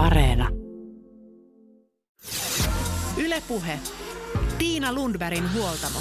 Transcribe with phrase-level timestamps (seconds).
[0.00, 0.48] Areena.
[3.24, 3.78] Ylepuhe.
[4.58, 5.98] Tiina Lundbergin huoltamo.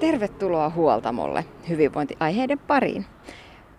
[0.00, 3.06] Tervetuloa Huoltamolle hyvinvointiaiheiden pariin.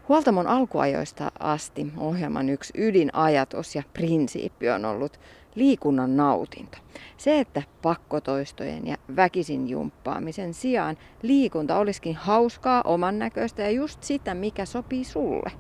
[0.10, 5.20] Huoltamon alkuajoista asti ohjelman yksi ydinajatus ja prinsiippi on ollut
[5.56, 6.78] liikunnan nautinto.
[7.18, 14.34] Se, että pakkotoistojen ja väkisin jumppaamisen sijaan liikunta olisikin hauskaa, oman näköistä ja just sitä,
[14.34, 15.52] mikä sopii sulle.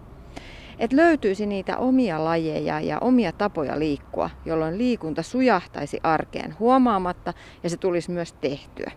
[0.79, 7.33] Et löytyisi niitä omia lajeja ja omia tapoja liikkua, jolloin liikunta sujahtaisi arkeen huomaamatta
[7.63, 8.91] ja se tulisi myös tehtyä.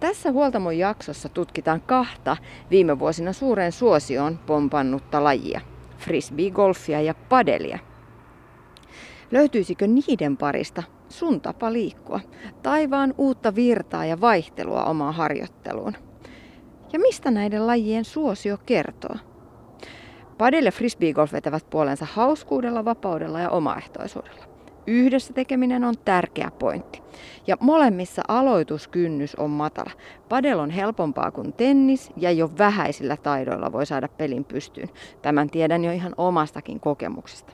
[0.00, 2.36] Tässä Huoltamon jaksossa tutkitaan kahta
[2.70, 5.60] viime vuosina suureen suosioon pompannutta lajia,
[5.98, 7.78] frisbee-golfia ja padelia.
[9.30, 12.20] Löytyisikö niiden parista sun tapa liikkua,
[12.62, 15.94] tai vaan uutta virtaa ja vaihtelua omaan harjoitteluun?
[16.92, 19.16] Ja mistä näiden lajien suosio kertoo?
[20.38, 24.44] Padel ja frisbeegolf vetävät puolensa hauskuudella, vapaudella ja omaehtoisuudella.
[24.86, 27.02] Yhdessä tekeminen on tärkeä pointti.
[27.46, 29.90] Ja molemmissa aloituskynnys on matala.
[30.28, 34.88] Padel on helpompaa kuin tennis ja jo vähäisillä taidoilla voi saada pelin pystyyn.
[35.22, 37.52] Tämän tiedän jo ihan omastakin kokemuksesta.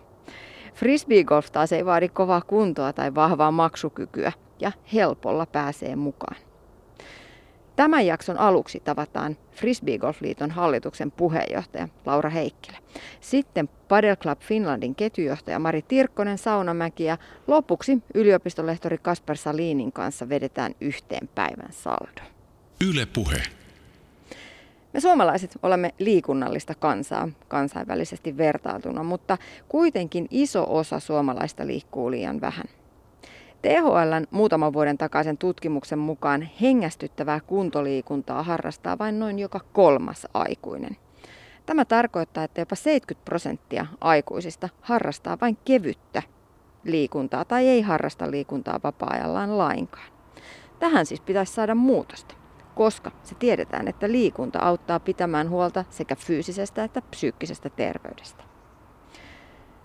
[0.74, 6.36] Frisbeegolf taas ei vaadi kovaa kuntoa tai vahvaa maksukykyä ja helpolla pääsee mukaan.
[7.76, 12.78] Tämän jakson aluksi tavataan Frisbee Golf-liiton hallituksen puheenjohtaja Laura Heikkilä.
[13.20, 20.74] Sitten Padel Club Finlandin ketjujohtaja Mari Tirkkonen Saunamäki ja lopuksi yliopistolehtori Kasper Salinin kanssa vedetään
[20.80, 22.20] yhteen päivän saldo.
[22.88, 23.42] Yle Puhe.
[24.92, 29.38] Me suomalaiset olemme liikunnallista kansaa kansainvälisesti vertailtuna, mutta
[29.68, 32.64] kuitenkin iso osa suomalaista liikkuu liian vähän.
[33.64, 40.96] THLn muutaman vuoden takaisen tutkimuksen mukaan hengästyttävää kuntoliikuntaa harrastaa vain noin joka kolmas aikuinen.
[41.66, 46.22] Tämä tarkoittaa, että jopa 70 prosenttia aikuisista harrastaa vain kevyttä
[46.84, 50.12] liikuntaa tai ei harrasta liikuntaa vapaa-ajallaan lainkaan.
[50.78, 52.34] Tähän siis pitäisi saada muutosta,
[52.74, 58.53] koska se tiedetään, että liikunta auttaa pitämään huolta sekä fyysisestä että psyykkisestä terveydestä.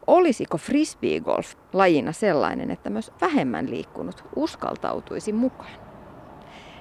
[0.09, 5.71] Olisiko frisbeegolf lajina sellainen, että myös vähemmän liikkunut uskaltautuisi mukaan?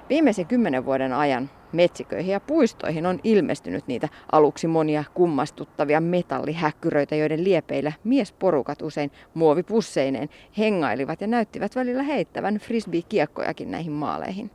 [0.08, 7.44] Viimeisen kymmenen vuoden ajan metsiköihin ja puistoihin on ilmestynyt niitä aluksi monia kummastuttavia metallihäkkyröitä, joiden
[7.44, 10.28] liepeillä miesporukat usein muovipusseineen
[10.58, 14.50] hengailivat ja näyttivät välillä heittävän frisbee-kiekkojakin näihin maaleihin.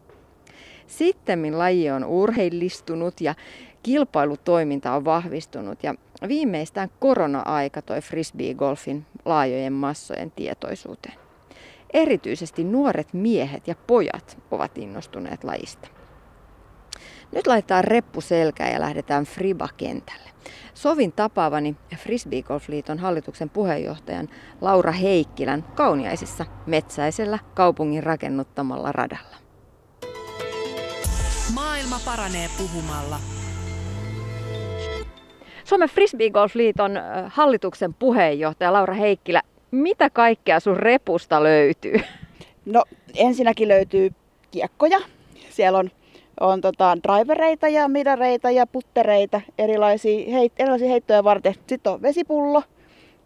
[0.87, 3.35] Sittemmin laji on urheillistunut ja
[3.83, 5.95] kilpailutoiminta on vahvistunut ja
[6.27, 11.15] viimeistään korona-aika toi frisbee-golfin laajojen massojen tietoisuuteen.
[11.93, 15.87] Erityisesti nuoret miehet ja pojat ovat innostuneet lajista.
[17.31, 20.29] Nyt laitetaan reppu selkään ja lähdetään Friba-kentälle.
[20.73, 24.29] Sovin tapaavani Frisbee Golf-liiton hallituksen puheenjohtajan
[24.61, 29.37] Laura Heikkilän kauniaisissa metsäisellä kaupungin rakennuttamalla radalla.
[31.53, 33.19] Maailma paranee puhumalla.
[35.73, 39.41] Suomen Frisbee Golf-liiton hallituksen puheenjohtaja Laura Heikkilä,
[39.71, 41.95] mitä kaikkea sun repusta löytyy?
[42.65, 42.83] No
[43.15, 44.09] ensinnäkin löytyy
[44.51, 44.99] kiekkoja.
[45.49, 45.91] Siellä on,
[46.39, 51.55] on tota, drivereita ja midareita ja puttereita, erilaisia, heit, erilaisia heittoja varten.
[51.67, 52.63] Sitten on vesipullo,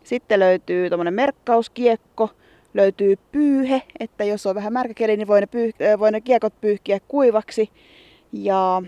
[0.04, 2.30] sitten löytyy tuommoinen merkkauskiekko,
[2.74, 7.00] löytyy pyyhe, että jos on vähän märkäkeli, niin voi ne, pyyh- voi ne kiekot pyyhkiä
[7.08, 7.70] kuivaksi.
[8.34, 8.82] Ja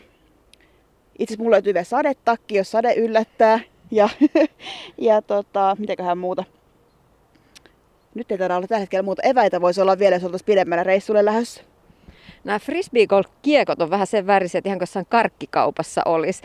[1.19, 3.59] itse mulla löytyy vielä sadetakki, jos sade yllättää.
[3.91, 4.09] Ja,
[4.97, 6.43] ja tota, mitäköhän muuta.
[8.15, 9.21] Nyt ei taida olla tällä hetkellä muuta.
[9.21, 11.61] Eväitä voisi olla vielä, jos oltaisiin pidemmällä reissulle lähdössä.
[12.43, 13.07] Nämä frisbee
[13.41, 16.41] kiekot on vähän sen väriset, ihan kuin karkkikaupassa olisi.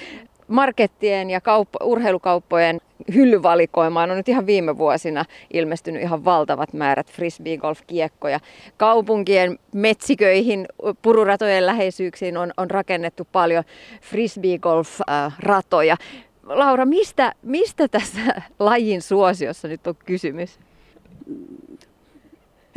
[0.48, 2.80] Markettien ja kauppa, urheilukauppojen
[3.14, 8.40] hyllyvalikoimaan on nyt ihan viime vuosina ilmestynyt ihan valtavat määrät frisbee-golf-kiekkoja.
[8.76, 10.66] Kaupunkien metsiköihin,
[11.02, 13.64] pururatojen läheisyyksiin on, on rakennettu paljon
[14.00, 15.96] frisbee-golf-ratoja.
[16.42, 18.20] Laura, mistä, mistä tässä
[18.58, 20.58] lajin suosiossa nyt on kysymys?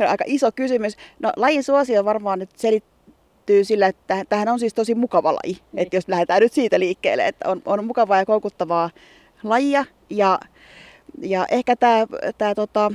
[0.08, 0.96] Aika iso kysymys.
[1.18, 5.58] No, lajin suosio varmaan nyt selittyy sillä, että tähän on siis tosi mukava laji.
[5.72, 5.82] Niin.
[5.82, 8.90] Että jos lähdetään nyt siitä liikkeelle, että on, on mukavaa ja koukuttavaa
[9.42, 9.84] lajia.
[10.10, 10.38] Ja,
[11.22, 12.06] ja ehkä tämä,
[12.38, 12.92] tämä tota,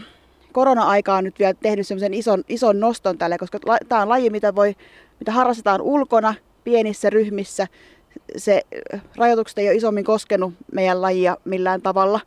[0.52, 3.60] korona-aika on nyt vielä tehnyt semmoisen ison, ison noston tälle, koska
[3.90, 4.76] tämä on laji, mitä, voi,
[5.20, 7.68] mitä harrastetaan ulkona, pienissä ryhmissä.
[8.38, 8.62] Se
[9.16, 12.20] rajoitukset ei ole isommin koskenut meidän lajia millään tavalla.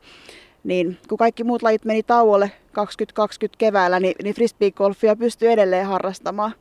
[0.64, 6.54] Niin kun kaikki muut lajit meni tauolle 2020 keväällä, niin, niin frisbee-golfia pystyy edelleen harrastamaan.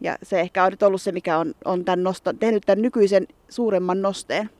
[0.00, 3.26] Ja se ehkä on nyt ollut se, mikä on, on tämän noston, tehnyt tämän nykyisen
[3.48, 4.50] suuremman nosteen.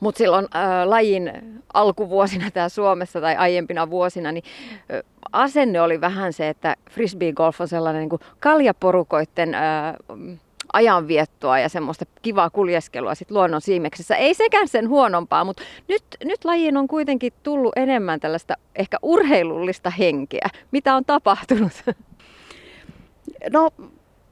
[0.00, 1.32] Mutta silloin äh, lajin
[1.74, 4.44] alkuvuosina täällä Suomessa tai aiempina vuosina, niin
[4.94, 5.00] äh,
[5.32, 9.94] asenne oli vähän se, että frisbee-golf on sellainen niin kuin kaljaporukoiden äh,
[10.72, 14.16] ajanviettoa ja semmoista kivaa kuljeskelua sit luonnon siimeksessä.
[14.16, 19.90] Ei sekään sen huonompaa, mutta nyt, nyt lajiin on kuitenkin tullut enemmän tällaista ehkä urheilullista
[19.90, 20.48] henkeä.
[20.70, 21.72] Mitä on tapahtunut?
[23.52, 23.70] No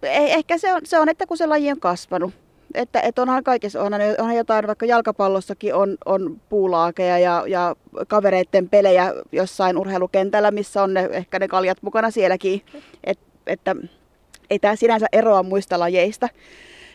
[0.03, 2.35] ei, ehkä se on, se on, että kun se laji on kasvanut.
[2.75, 7.77] Että, että onhan kaikessa, onhan, onhan jotain, vaikka jalkapallossakin on, on puulaakeja ja, ja
[8.09, 12.63] kavereiden pelejä jossain urheilukentällä, missä on ne, ehkä ne kaljat mukana sielläkin.
[13.05, 13.77] Et, että
[14.51, 16.29] ei tämä sinänsä eroa muista lajeista.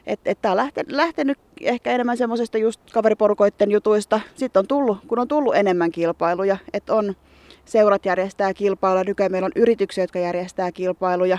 [0.08, 4.20] Että et tämä on lähtenyt, lähtenyt ehkä enemmän semmoisesta just kaveriporukoiden jutuista.
[4.36, 7.16] Sitten on tullut, kun on tullut enemmän kilpailuja, että on
[7.66, 11.38] seurat järjestää kilpailuja, nykyään meillä on yrityksiä, jotka järjestää kilpailuja.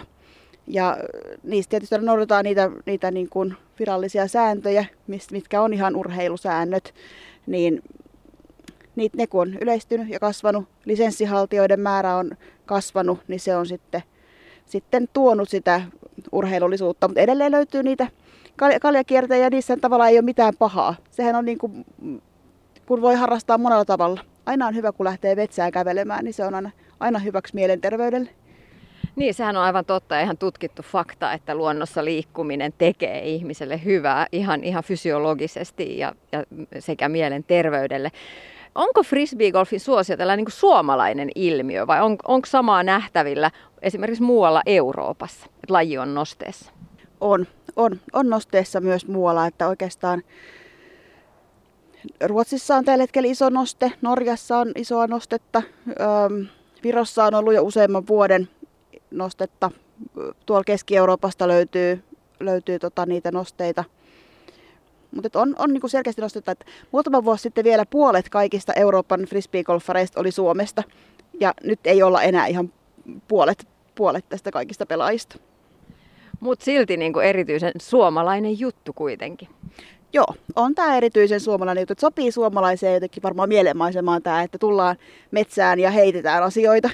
[0.67, 0.97] Ja
[1.43, 4.85] niistä tietysti noudataan niitä, niitä niin kuin virallisia sääntöjä,
[5.33, 6.95] mitkä on ihan urheilusäännöt,
[7.47, 7.83] niin
[8.97, 12.31] niitä, ne kun on yleistynyt ja kasvanut, lisenssihaltijoiden määrä on
[12.67, 14.03] kasvanut, niin se on sitten,
[14.67, 15.83] sitten tuonut sitä
[16.33, 17.09] urheilullisuutta.
[17.09, 18.07] Mutta edelleen löytyy niitä
[18.81, 20.95] kaljakiertejä ja niissä tavallaan ei ole mitään pahaa.
[21.11, 21.87] Sehän on niin kuin,
[22.87, 24.21] kun voi harrastaa monella tavalla.
[24.47, 26.71] Aina on hyvä, kun lähtee metsään kävelemään, niin se on aina,
[27.01, 28.31] aina hyväksi mielenterveydelle.
[29.17, 34.65] Niin, sehän on aivan totta ihan tutkittu fakta, että luonnossa liikkuminen tekee ihmiselle hyvää ihan,
[34.65, 36.45] ihan fysiologisesti ja, ja
[36.79, 38.11] sekä mielenterveydelle.
[38.75, 43.51] Onko frisbeegolfin suosio tällainen niin suomalainen ilmiö vai on, onko samaa nähtävillä
[43.83, 46.73] esimerkiksi muualla Euroopassa, että laji on nosteessa?
[47.21, 47.47] On,
[47.77, 50.23] on, on nosteessa myös muualla, että oikeastaan
[52.25, 55.63] Ruotsissa on tällä hetkellä iso noste, Norjassa on isoa nostetta,
[56.85, 58.49] Virossa on ollut jo useamman vuoden
[59.19, 59.71] nostetta.
[60.47, 62.05] Tuolla Keski-Euroopasta löytyy,
[62.41, 63.85] löytyy tota niitä nosteita.
[65.15, 70.21] Mutta on, on niinku selkeästi nostetta, että muutama vuosi sitten vielä puolet kaikista Euroopan frisbeegolfareista
[70.21, 70.83] oli Suomesta.
[71.41, 72.73] Ja nyt ei olla enää ihan
[73.29, 75.39] puolet, puolet tästä kaikista pelaajista.
[76.41, 79.49] Mutta silti niinku erityisen suomalainen juttu kuitenkin.
[80.13, 80.27] Joo,
[80.57, 81.95] on tämä erityisen suomalainen juttu.
[81.99, 84.97] Sopii suomalaiseen jotenkin varmaan mielenmaisemaan tämä, että tullaan
[85.31, 86.91] metsään ja heitetään asioita.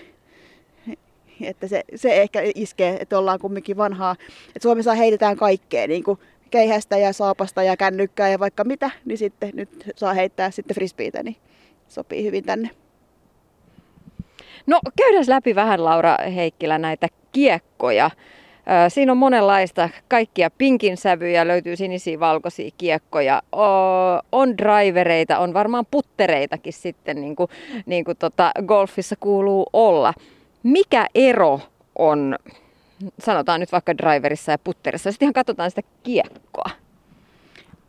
[1.42, 4.16] Että se, se ehkä iskee, että ollaan kumminkin vanhaa.
[4.48, 6.18] Että Suomessa heitetään kaikkea, niin kuin
[6.50, 11.22] keihästä ja saapasta ja kännykkää ja vaikka mitä, niin sitten nyt saa heittää sitten frisbeitä,
[11.22, 11.36] niin
[11.88, 12.70] sopii hyvin tänne.
[14.66, 18.10] No käydään läpi vähän Laura Heikkilä näitä kiekkoja.
[18.88, 23.42] Siinä on monenlaista, kaikkia pinkin sävyjä, löytyy sinisiä, valkoisia kiekkoja,
[24.32, 27.50] on drivereita, on varmaan puttereitakin sitten, niin kuin,
[27.86, 30.14] niin kuin tota golfissa kuuluu olla.
[30.62, 31.60] Mikä ero
[31.98, 32.36] on,
[33.18, 36.70] sanotaan nyt vaikka driverissa ja putterissa, sitten ihan katsotaan sitä kiekkoa.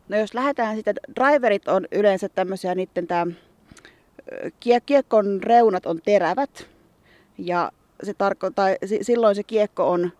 [0.08, 3.26] No jos lähdetään sitten, driverit on yleensä tämmöisiä, niiden tämä
[4.86, 6.66] kiekkon reunat on terävät
[7.38, 7.72] ja
[8.02, 8.66] se tarkoittaa,
[9.02, 10.10] silloin se kiekko on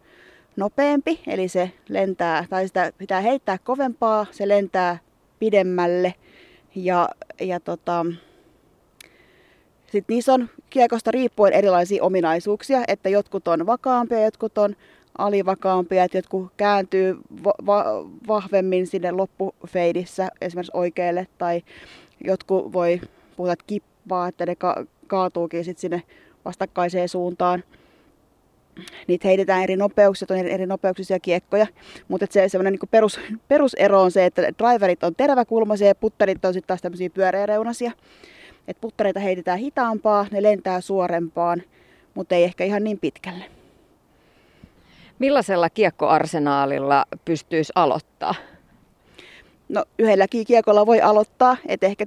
[0.57, 4.99] nopeampi, eli se lentää, tai sitä pitää heittää kovempaa, se lentää
[5.39, 6.15] pidemmälle
[6.75, 7.09] ja,
[7.41, 8.07] ja tota,
[9.93, 14.77] sitten niissä on kiekosta riippuen erilaisia ominaisuuksia, että jotkut on vakaampia, jotkut on
[15.19, 21.63] alivakaampia, että jotkut kääntyy va- va- vahvemmin sinne loppufeidissä esimerkiksi oikealle, tai
[22.25, 23.01] jotkut voi
[23.37, 26.03] puhuta kippaa, että ne ka- kaatuukin sitten sinne
[26.45, 27.65] vastakkaiseen suuntaan.
[29.09, 31.67] Niitä heitetään eri nopeuksia, on eri nopeuksisia kiekkoja,
[32.09, 36.53] mutta se semmoinen niin perus, perusero on se, että driverit on teräväkulmaisia ja putterit on
[36.53, 37.93] sitten taas tämmöisiä pyöreäreunaisia.
[38.69, 41.63] Et puttereita heitetään hitaampaa, ne lentää suorempaan,
[42.15, 43.45] mutta ei ehkä ihan niin pitkälle.
[45.19, 48.35] Millaisella kiekkoarsenaalilla pystyisi aloittaa?
[49.69, 52.07] No yhdelläkin kiekolla voi aloittaa, että ehkä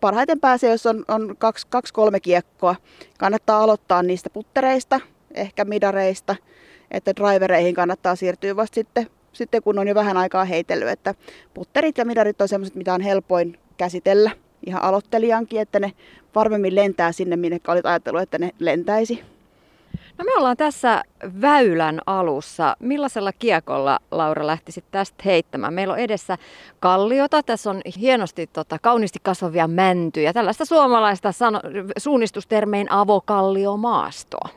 [0.00, 2.76] parhaiten pääsee, jos on, on kaksi, kaksi, kolme kiekkoa.
[3.18, 5.00] Kannattaa aloittaa niistä puttereista,
[5.34, 6.36] ehkä midareista,
[6.90, 10.88] että drivereihin kannattaa siirtyä vasta sitten, sitten kun on jo vähän aikaa heitellyt.
[10.88, 11.14] Että
[11.54, 14.30] putterit ja midarit on sellaiset, mitä on helpoin käsitellä
[14.66, 15.92] ihan aloittelijankin, että ne
[16.34, 19.24] varmemmin lentää sinne, minne olit ajatellut, että ne lentäisi.
[20.18, 21.02] No me ollaan tässä
[21.40, 22.76] väylän alussa.
[22.80, 25.74] Millaisella kiekolla Laura lähtisit tästä heittämään?
[25.74, 26.38] Meillä on edessä
[26.80, 27.42] kalliota.
[27.42, 30.32] Tässä on hienosti tota, kauniisti kasvavia mäntyjä.
[30.32, 31.60] Tällaista suomalaista sano,
[31.96, 34.48] suunnistustermein avokalliomaastoa.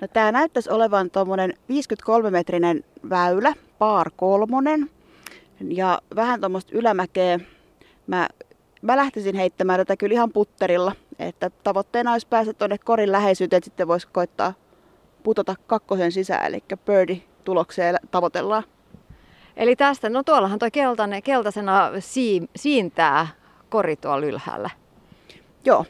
[0.00, 4.90] No, tämä näyttäisi olevan tuommoinen 53-metrinen väylä, paar kolmonen.
[5.68, 7.40] Ja vähän tuommoista ylämäkeä.
[8.06, 8.28] Mä
[8.86, 10.92] mä lähtisin heittämään tätä kyllä ihan putterilla.
[11.18, 14.54] Että tavoitteena olisi päästä tuonne korin läheisyyteen, että sitten voisi koittaa
[15.22, 18.62] putota kakkosen sisään, eli birdie tulokseen tavoitellaan.
[19.56, 21.90] Eli tästä, no tuollahan tuo keltainen, keltaisena
[22.56, 23.28] siintää
[23.68, 24.70] kori tuolla ylhäällä.
[25.64, 25.84] Joo.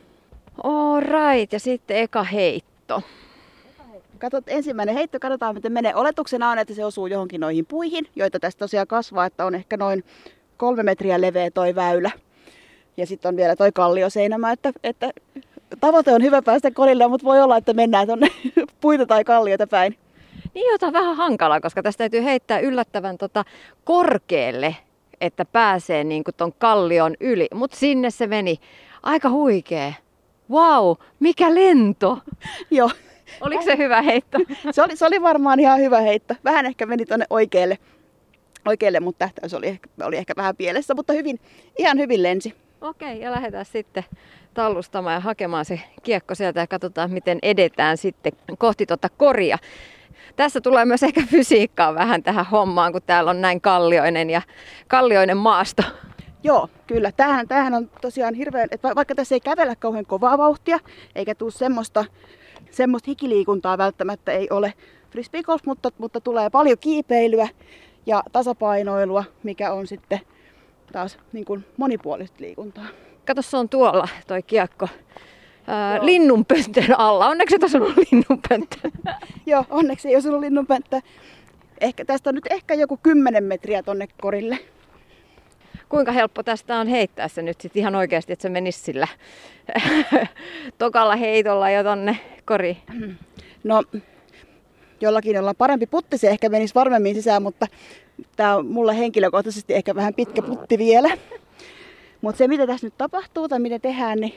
[0.64, 3.02] All right, ja sitten eka heitto.
[4.18, 5.94] Katsot, ensimmäinen heitto, katsotaan miten menee.
[5.94, 9.76] Oletuksena on, että se osuu johonkin noihin puihin, joita tästä tosiaan kasvaa, että on ehkä
[9.76, 10.04] noin
[10.56, 12.10] kolme metriä leveä toi väylä.
[12.96, 15.10] Ja sitten on vielä toi kallioseinämä, että, että
[15.80, 18.28] tavoite on hyvä päästä korille, mutta voi olla, että mennään tuonne
[18.80, 19.98] puita tai kalliota päin.
[20.54, 23.44] Niin, jota on vähän hankala, koska tästä täytyy heittää yllättävän tota
[23.84, 24.76] korkealle,
[25.20, 27.48] että pääsee niin ton kallion yli.
[27.54, 28.60] Mutta sinne se meni.
[29.02, 29.94] Aika huikee.
[30.50, 32.18] Wow, mikä lento!
[32.70, 32.90] Joo.
[33.40, 34.38] Oliko se hyvä heitto?
[34.72, 36.34] se, oli, se oli varmaan ihan hyvä heitto.
[36.44, 37.78] Vähän ehkä meni tuonne oikealle,
[38.68, 41.40] oikealle mutta tähtäys oli ehkä, oli ehkä vähän pielessä, mutta hyvin,
[41.78, 42.54] ihan hyvin lensi.
[42.80, 44.04] Okei, ja lähdetään sitten
[44.54, 49.58] tallustamaan ja hakemaan se kiekko sieltä ja katsotaan, miten edetään sitten kohti tuota koria.
[50.36, 54.42] Tässä tulee myös ehkä fysiikkaa vähän tähän hommaan, kun täällä on näin kallioinen ja
[54.88, 55.82] kallioinen maasto.
[56.42, 57.12] Joo, kyllä.
[57.48, 60.78] Tämähän on tosiaan hirveän, että vaikka tässä ei kävellä kauhean kovaa vauhtia,
[61.14, 62.04] eikä tule semmoista,
[62.70, 64.72] semmoista hikiliikuntaa välttämättä ei ole
[65.10, 67.48] frisbee golf, mutta, mutta tulee paljon kiipeilyä
[68.06, 70.20] ja tasapainoilua, mikä on sitten
[70.96, 72.86] taas niin kuin monipuolista liikuntaa.
[73.26, 74.88] Kato, se on tuolla toi kiekko.
[75.66, 77.26] Ää, linnunpöntön alla.
[77.26, 78.90] Onneksi et osunut linnunpönttö.
[79.46, 81.00] Joo, onneksi ei osunut linnunpönttö.
[81.80, 84.58] Ehkä, tästä on nyt ehkä joku 10 metriä tonne korille.
[85.88, 89.08] Kuinka helppo tästä on heittää se nyt sitten ihan oikeasti, että se menisi sillä
[90.78, 92.76] tokalla heitolla jo tonne koriin?
[93.64, 93.82] No,
[95.00, 97.66] jollakin, jolla on parempi putti, se ehkä menisi varmemmin sisään, mutta
[98.36, 101.18] tämä on mulle henkilökohtaisesti ehkä vähän pitkä putti vielä.
[102.20, 104.34] Mutta se, mitä tässä nyt tapahtuu tai mitä tehdään, niin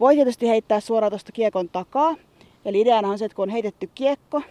[0.00, 2.16] voi tietysti heittää suoraan tuosta kiekon takaa.
[2.64, 4.42] Eli ideana on se, että kun on heitetty kiekko,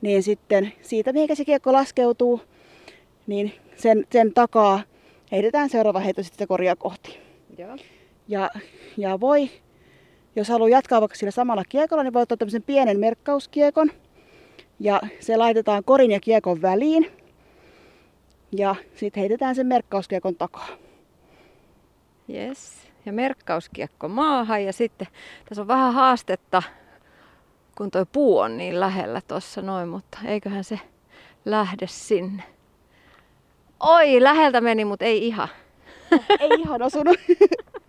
[0.00, 2.40] niin sitten siitä, mihin se kiekko laskeutuu,
[3.26, 4.82] niin sen, sen takaa
[5.32, 7.18] heitetään seuraava heitto sitten korjaa kohti.
[7.58, 7.76] Joo.
[8.28, 8.50] Ja,
[8.96, 9.50] ja voi,
[10.36, 13.90] jos haluaa jatkaa vaikka sillä samalla kiekolla, niin voi ottaa tämmöisen pienen merkkauskiekon.
[14.80, 17.12] Ja se laitetaan korin ja kiekon väliin.
[18.52, 20.68] Ja sitten heitetään sen merkkauskiekon takaa.
[22.34, 22.88] Yes.
[23.06, 25.06] Ja merkkauskiekko maahan ja sitten
[25.48, 26.62] tässä on vähän haastetta,
[27.76, 30.80] kun tuo puu on niin lähellä tuossa noin, mutta eiköhän se
[31.44, 32.42] lähde sinne.
[33.80, 35.48] Oi, läheltä meni, mutta ei ihan.
[36.40, 37.16] ei ihan osunut.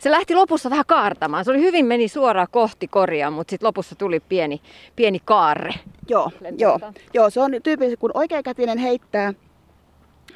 [0.00, 1.44] se lähti lopussa vähän kaartamaan.
[1.44, 4.60] Se oli hyvin meni suoraan kohti koria, mutta sitten lopussa tuli pieni,
[4.96, 5.72] pieni kaarre.
[6.08, 6.80] Joo, joo,
[7.14, 9.34] joo, se on tyypillisesti, kun oikeakätinen heittää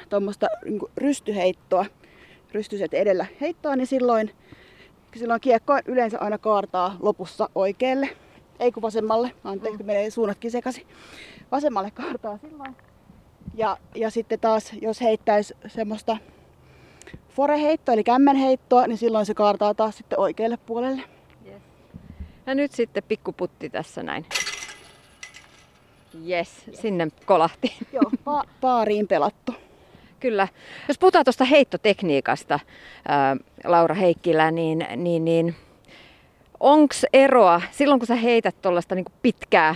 [0.09, 1.85] tuommoista niin rystyheittoa,
[2.51, 4.31] rystyset edellä heittoa, niin silloin,
[5.15, 8.09] silloin kiekko yleensä aina kaartaa lopussa oikealle.
[8.59, 9.87] Ei kun vasemmalle, anteeksi, mm.
[9.87, 10.87] menee suunnatkin sekaisin.
[11.51, 12.75] Vasemmalle kaartaa silloin.
[13.55, 16.17] Ja, ja sitten taas, jos heittäisi semmoista
[17.29, 21.01] foreheittoa, eli kämmenheittoa, niin silloin se kaartaa taas sitten oikealle puolelle.
[21.45, 21.61] Yes.
[22.45, 24.25] Ja nyt sitten pikkuputti tässä näin.
[26.29, 26.81] Yes, yes.
[26.81, 27.73] sinne kolahti.
[27.93, 29.55] Joo, pa- paariin pelattu.
[30.19, 30.47] Kyllä.
[30.87, 32.59] Jos puhutaan tuosta heittotekniikasta,
[33.07, 35.55] ää, Laura Heikkilä, niin, niin, niin
[36.59, 39.75] onko eroa silloin, kun sä heität tuollaista niin pitkää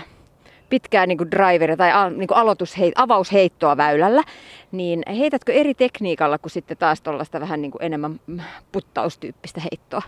[0.69, 4.23] pitkää niin kuin driveria tai niin kuin aloitusheit, avausheittoa väylällä,
[4.71, 8.19] niin heitätkö eri tekniikalla kuin sitten taas tuollaista vähän niin kuin enemmän
[8.71, 10.01] puttaustyyppistä heittoa?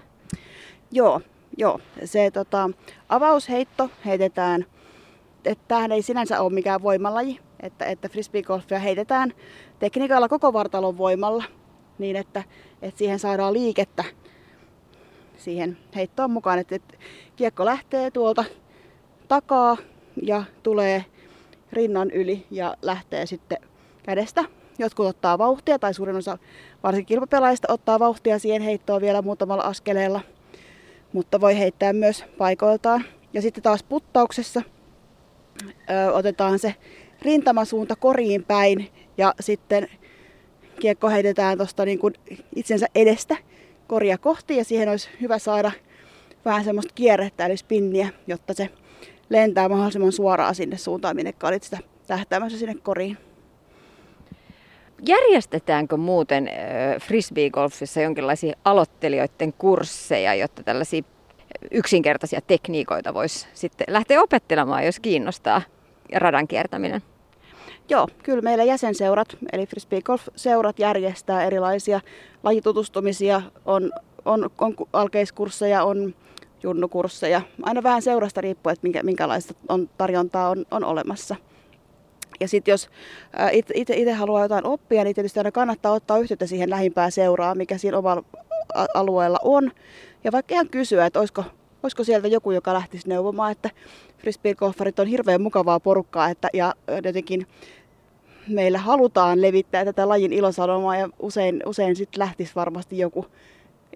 [0.92, 1.22] Joo,
[1.58, 1.80] joo.
[2.06, 2.70] Se tota,
[3.10, 4.66] avausheitto heitetään,
[5.46, 9.34] että tämähän ei sinänsä ole mikään voimalaji, että, että frisbeegolfia heitetään
[9.80, 11.44] tekniikalla koko vartalon voimalla
[11.98, 12.44] niin, että,
[12.82, 14.04] että siihen saadaan liikettä
[15.38, 16.98] siihen heittoon mukaan, että, että
[17.36, 18.46] kiekko lähtee tuolta
[19.28, 19.78] takaa
[20.24, 21.06] ja tulee
[21.72, 23.58] rinnan yli ja lähtee sitten
[24.04, 24.44] kädestä.
[24.80, 26.38] Jotkut ottaa vauhtia tai suurin osa
[26.84, 30.22] varsinkin kilpapelaajista ottaa vauhtia siihen heittoon vielä muutamalla askeleella.
[31.14, 33.06] Mutta voi heittää myös paikoiltaan.
[33.34, 34.62] Ja sitten taas puttauksessa
[35.90, 36.76] ö, otetaan se
[37.22, 39.88] rintamasuunta koriin päin ja sitten
[40.80, 42.14] kiekko heitetään tuosta niin kuin
[42.56, 43.38] itsensä edestä
[43.88, 45.72] koria kohti ja siihen olisi hyvä saada
[46.46, 48.70] vähän semmoista kierrettä eli spinniä, jotta se
[49.32, 53.18] lentää mahdollisimman suoraan sinne suuntaan, minne olit sitä tähtäämässä sinne koriin.
[55.08, 56.50] Järjestetäänkö muuten
[57.00, 61.02] frisbee-golfissa jonkinlaisia aloittelijoiden kursseja, jotta tällaisia
[61.72, 65.62] yksinkertaisia tekniikoita voisi sitten lähteä opettelemaan, jos kiinnostaa
[66.16, 67.02] radan kiertäminen?
[67.90, 72.02] Joo, kyllä meillä jäsenseurat, eli frisbee golf-seurat järjestää erilaisia
[72.44, 73.92] lajitutustumisia, on,
[74.26, 76.16] on, on alkeiskursseja, on
[76.64, 81.36] junnukursseja, aina vähän seurasta riippuen, että minkä, minkälaista on, tarjontaa on, on olemassa.
[82.40, 82.90] Ja sitten jos
[83.74, 87.98] itse haluaa jotain oppia, niin tietysti aina kannattaa ottaa yhteyttä siihen lähimpää seuraa, mikä siinä
[87.98, 88.24] omalla
[88.94, 89.72] alueella on.
[90.24, 91.44] Ja vaikka ihan kysyä, että olisiko,
[91.84, 93.70] olisiko sieltä joku, joka lähtisi neuvomaan, että
[94.18, 96.76] frisbeegolfarit on hirveän mukavaa porukkaa että, ja
[97.06, 97.48] jotenkin
[98.48, 103.26] meillä halutaan levittää tätä lajin ilosanomaa ja usein, usein sitten lähtisi varmasti joku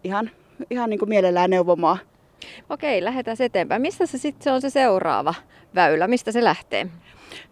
[0.03, 0.31] ihan,
[0.69, 1.97] ihan niin kuin mielellään neuvomaan.
[2.69, 3.81] Okei, lähdetään eteenpäin.
[3.81, 5.33] Mistä se sitten on se seuraava
[5.75, 6.07] väylä?
[6.07, 6.87] Mistä se lähtee?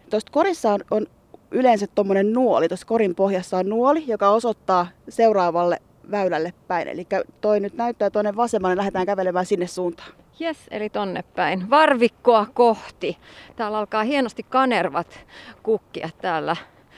[0.10, 1.08] Tuosta korissa on, on
[1.52, 2.68] yleensä tuommoinen nuoli.
[2.68, 5.80] Tuossa korin pohjassa on nuoli, joka osoittaa seuraavalle
[6.12, 6.88] väylälle päin.
[6.88, 7.08] Eli
[7.42, 10.10] toi nyt näyttää tuonne vasemmalle, lähdetään kävelemään sinne suuntaan.
[10.40, 11.70] Jes, eli tonne päin.
[11.70, 13.18] Varvikkoa kohti.
[13.56, 15.20] Täällä alkaa hienosti kanervat
[15.64, 16.56] kukkia täällä.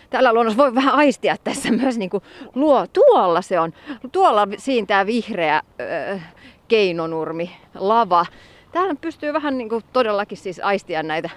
[0.09, 2.23] Täällä luonnossa voi vähän aistia tässä myös niin kuin
[2.55, 2.87] luo.
[2.87, 3.73] Tuolla se on.
[4.11, 6.19] Tuolla siintää vihreä öö,
[6.67, 8.25] keinonurmi, lava.
[8.71, 11.29] Täällä pystyy vähän niin kuin todellakin siis aistia näitä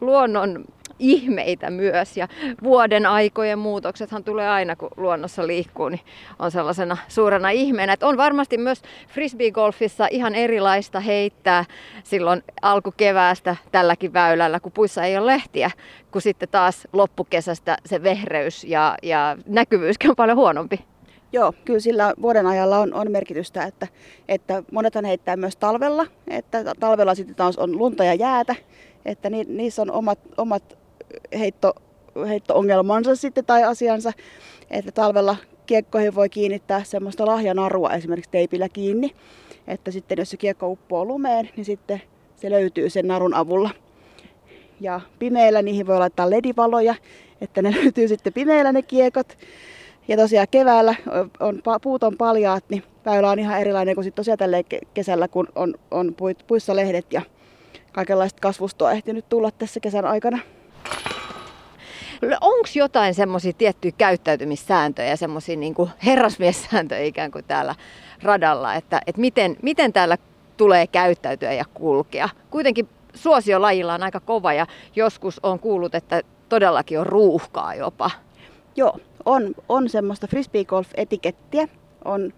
[0.00, 0.64] luonnon
[0.98, 2.16] ihmeitä myös.
[2.16, 2.28] Ja
[2.62, 6.00] vuoden aikojen muutoksethan tulee aina, kun luonnossa liikkuu, niin
[6.38, 7.92] on sellaisena suurena ihmeenä.
[7.92, 11.64] Että on varmasti myös frisbeegolfissa ihan erilaista heittää
[12.04, 15.70] silloin alkukeväästä tälläkin väylällä, kun puissa ei ole lehtiä,
[16.10, 20.91] kun sitten taas loppukesästä se vehreys ja, ja näkyvyyskin on paljon huonompi.
[21.32, 23.86] Joo, kyllä sillä vuoden ajalla on, on merkitystä, että,
[24.28, 28.54] että monethan heittää myös talvella, että talvella sitten taas on lunta ja jäätä,
[29.04, 30.78] että ni, niissä on omat, omat
[31.38, 31.74] heitto,
[32.28, 34.12] heitto-ongelmansa sitten tai asiansa,
[34.70, 35.36] että talvella
[35.66, 39.10] kiekkoihin voi kiinnittää semmoista lahjanarua esimerkiksi teipillä kiinni,
[39.66, 42.02] että sitten jos se kiekko uppoo lumeen, niin sitten
[42.36, 43.70] se löytyy sen narun avulla.
[44.80, 46.94] Ja pimeillä niihin voi laittaa ledivaloja,
[47.40, 49.38] että ne löytyy sitten pimeillä ne kiekot.
[50.08, 50.94] Ja tosiaan keväällä
[51.40, 54.56] on, puut on paljaat, niin väylä on ihan erilainen kuin sitten tosiaan tällä
[54.94, 56.14] kesällä, kun on, on
[56.46, 57.22] puissa lehdet ja
[57.92, 60.38] kaikenlaista kasvustoa ehtinyt tulla tässä kesän aikana.
[62.40, 65.74] Onko jotain semmoisia tiettyjä käyttäytymissääntöjä, semmoisia niin
[66.06, 67.74] herrasmiessääntöjä ikään kuin täällä
[68.22, 70.18] radalla, että, että miten, miten täällä
[70.56, 72.28] tulee käyttäytyä ja kulkea?
[72.50, 78.10] Kuitenkin suosio lajilla on aika kova ja joskus on kuullut, että todellakin on ruuhkaa jopa.
[78.76, 81.68] Joo, on, on semmoista frisbeegolf-etikettiä
[82.04, 82.32] on,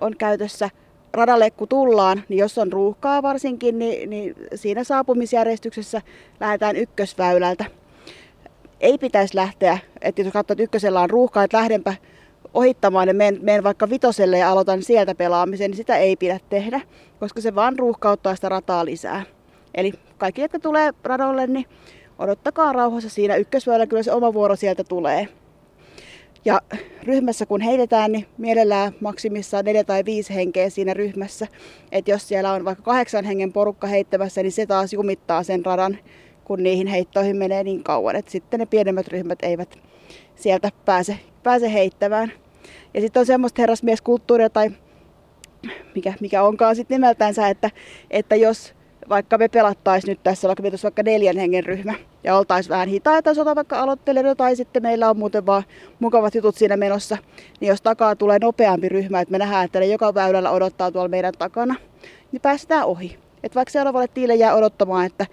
[0.00, 0.70] on käytössä.
[1.12, 6.02] Radalle kun tullaan, niin jos on ruuhkaa varsinkin, niin, niin siinä saapumisjärjestyksessä
[6.40, 7.64] lähdetään ykkösväylältä
[8.80, 11.94] ei pitäisi lähteä, että jos katsoo, että ykkösellä on ruuhkaa, että lähdenpä
[12.54, 16.80] ohittamaan ja menen, menen vaikka vitoselle ja aloitan sieltä pelaamisen, niin sitä ei pidä tehdä,
[17.20, 19.22] koska se vaan ruuhkauttaa sitä rataa lisää.
[19.74, 21.66] Eli kaikki, jotka tulee radolle, niin
[22.18, 25.28] odottakaa rauhassa siinä ykkösväylä, kyllä se oma vuoro sieltä tulee.
[26.48, 26.60] Ja
[27.02, 31.46] ryhmässä kun heitetään, niin mielellään maksimissaan neljä tai viisi henkeä siinä ryhmässä.
[31.92, 35.98] Et jos siellä on vaikka kahdeksan hengen porukka heittämässä, niin se taas jumittaa sen radan
[36.48, 39.78] kun niihin heittoihin menee niin kauan, että sitten ne pienemmät ryhmät eivät
[40.36, 42.32] sieltä pääse, pääse heittämään.
[42.94, 44.70] Ja sitten on semmoista herrasmieskulttuuria tai
[45.94, 47.70] mikä, mikä onkaan sitten nimeltänsä, että,
[48.10, 48.74] että jos
[49.08, 53.54] vaikka me pelattaisiin nyt tässä vaikka, vaikka neljän hengen ryhmä ja oltaisiin vähän hitaita, sota
[53.54, 55.62] vaikka aloittelijoita tai sitten meillä on muuten vaan
[56.00, 57.16] mukavat jutut siinä menossa,
[57.60, 61.08] niin jos takaa tulee nopeampi ryhmä, että me nähdään, että ne joka väylällä odottaa tuolla
[61.08, 61.74] meidän takana,
[62.32, 63.18] niin päästään ohi.
[63.42, 65.26] Että vaikka seuraavalle tiille jää odottamaan, että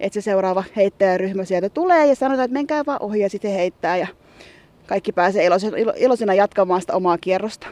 [0.00, 3.96] että se seuraava heittäjäryhmä sieltä tulee ja sanotaan, että menkää vaan ohi ja sitten heittää
[3.96, 4.06] ja
[4.86, 5.48] kaikki pääsee
[5.96, 7.66] iloisena jatkamaan sitä omaa kierrosta.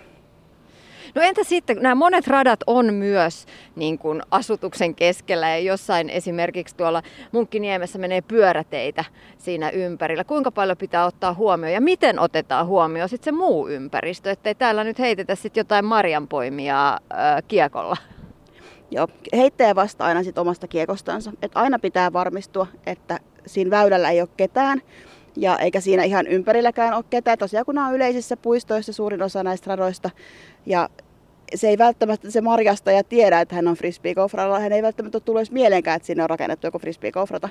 [1.15, 3.47] No entä sitten, nämä monet radat on myös
[3.77, 9.05] niin kuin asutuksen keskellä ja jossain esimerkiksi tuolla Munkkiniemessä menee pyöräteitä
[9.39, 10.25] siinä ympärillä.
[10.25, 14.85] Kuinka paljon pitää ottaa huomioon ja miten otetaan huomioon sitten se muu ympäristö, ettei täällä
[14.85, 16.99] nyt heitetä sitten jotain marjanpoimia äh,
[17.49, 17.97] kiekolla?
[18.91, 21.33] Joo, heittäjä vastaa aina sit omasta kiekostansa.
[21.43, 24.83] Et aina pitää varmistua, että siinä väylällä ei ole ketään.
[25.37, 27.39] Ja eikä siinä ihan ympärilläkään ole ketään.
[27.39, 30.11] Tosiaan kun nämä on yleisissä puistoissa suurin osa näistä radoista.
[30.67, 30.89] Ja
[31.55, 34.61] se ei välttämättä se marjastaja tiedä, että hän on frisbeegolfralla.
[34.61, 37.49] Hän ei välttämättä tullut edes mieleenkään, että sinne on rakennettu joku frisbeegolfrata.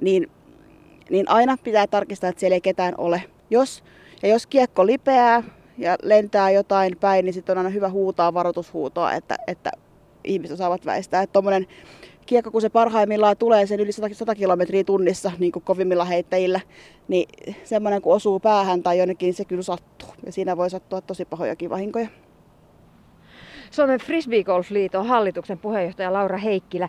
[0.00, 0.30] Niin,
[1.10, 3.22] niin aina pitää tarkistaa, että siellä ei ketään ole.
[3.50, 3.84] Jos,
[4.22, 5.42] ja jos kiekko lipeää
[5.78, 9.70] ja lentää jotain päin, niin sitten on aina hyvä huutaa varoitushuutoa, että, että
[10.24, 11.22] ihmiset osaavat väistää.
[11.22, 11.66] Että tuommoinen
[12.30, 16.60] kiekko, kun se parhaimmillaan tulee sen yli 100, 100 kilometriä tunnissa niin kuin kovimmilla heittäjillä,
[17.08, 17.28] niin
[17.64, 20.08] semmoinen kun osuu päähän tai jonnekin, niin se kyllä sattuu.
[20.26, 22.08] Ja siinä voi sattua tosi pahojakin vahinkoja.
[23.70, 26.88] Suomen Frisbeegolf-liiton hallituksen puheenjohtaja Laura Heikkilä.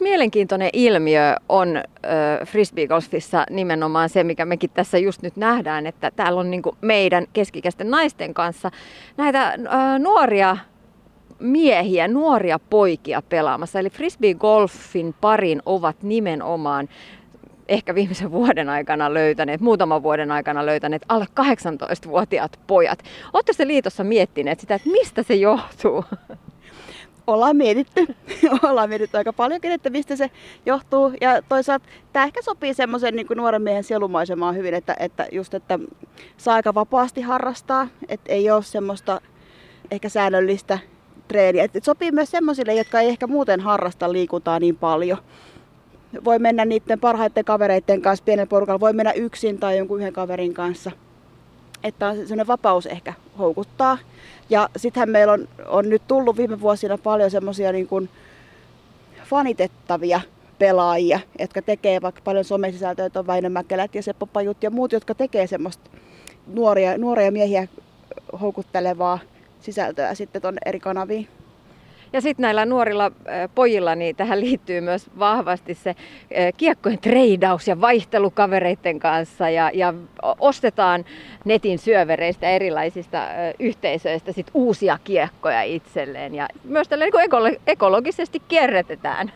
[0.00, 1.82] Mielenkiintoinen ilmiö on äh,
[2.46, 7.90] frisbeegolfissa nimenomaan se, mikä mekin tässä just nyt nähdään, että täällä on niin meidän keskikäisten
[7.90, 8.70] naisten kanssa
[9.16, 9.54] näitä
[9.98, 10.56] nuoria
[11.38, 13.78] miehiä, nuoria poikia pelaamassa.
[13.78, 16.88] Eli frisbee golfin parin ovat nimenomaan
[17.68, 22.98] ehkä viimeisen vuoden aikana löytäneet, muutaman vuoden aikana löytäneet alle 18-vuotiaat pojat.
[23.32, 26.04] Oletteko te liitossa miettineet sitä, että mistä se johtuu?
[27.26, 28.06] ollaan mietitty.
[28.68, 30.30] ollaan mietitty aika paljonkin, että mistä se
[30.66, 31.12] johtuu.
[31.20, 35.78] Ja toisaalta tämä ehkä sopii semmoisen niin nuoren miehen sielumaisemaan hyvin, että, että just, että
[36.36, 37.88] saa aika vapaasti harrastaa.
[38.08, 39.20] Että ei ole semmoista
[39.90, 40.78] ehkä säännöllistä
[41.28, 41.64] treeniä.
[41.74, 45.18] Et sopii myös semmoisille, jotka ei ehkä muuten harrasta liikuntaa niin paljon.
[46.24, 50.54] Voi mennä niiden parhaiten kavereiden kanssa pienen porukalla, voi mennä yksin tai jonkun yhden kaverin
[50.54, 50.90] kanssa.
[51.84, 53.98] Että on sellainen vapaus ehkä houkuttaa.
[54.50, 58.08] Ja sittenhän meillä on, on nyt tullut viime vuosina paljon semmoisia niin
[59.24, 60.20] fanitettavia
[60.58, 65.14] pelaajia, jotka tekee vaikka paljon somesisältöä, on Väinö Mäkelät ja Seppo Pajut ja muut, jotka
[65.14, 65.90] tekee semmoista
[66.46, 67.68] nuoria, nuoria miehiä
[68.40, 69.18] houkuttelevaa
[69.64, 71.28] sisältöä sitten tuonne eri kanaviin.
[72.12, 73.12] Ja sitten näillä nuorilla
[73.54, 75.94] pojilla, niin tähän liittyy myös vahvasti se
[76.56, 79.94] kiekkojen treidaus ja vaihtelukavereiden kanssa ja, ja
[80.38, 81.04] ostetaan
[81.44, 83.18] netin syövereistä erilaisista
[83.58, 89.32] yhteisöistä sit uusia kiekkoja itselleen ja myös tällä niin ekologisesti kierrätetään.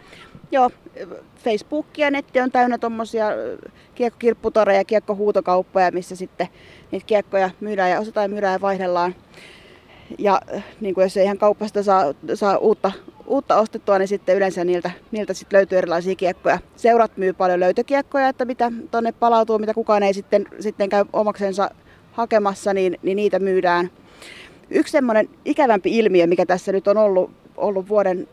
[0.50, 0.70] Joo,
[1.44, 3.26] Facebook ja netti on täynnä tuommoisia
[3.94, 6.48] kiekkokirpputoreja ja kiekkohuutokauppoja, missä sitten
[6.90, 9.14] niitä kiekkoja myydään ja osataan myydään ja vaihdellaan
[10.18, 10.40] ja
[10.80, 12.92] niin kuin jos ei ihan kaupasta saa, saa uutta,
[13.26, 16.58] uutta ostettua, niin sitten yleensä niiltä, niiltä sitten löytyy erilaisia kiekkoja.
[16.76, 21.70] Seurat myy paljon löytökiekkoja, että mitä tonne palautuu, mitä kukaan ei sitten, sitten käy omaksensa
[22.12, 23.90] hakemassa, niin, niin niitä myydään.
[24.70, 28.28] Yksi semmoinen ikävämpi ilmiö, mikä tässä nyt on ollut, ollut vuoden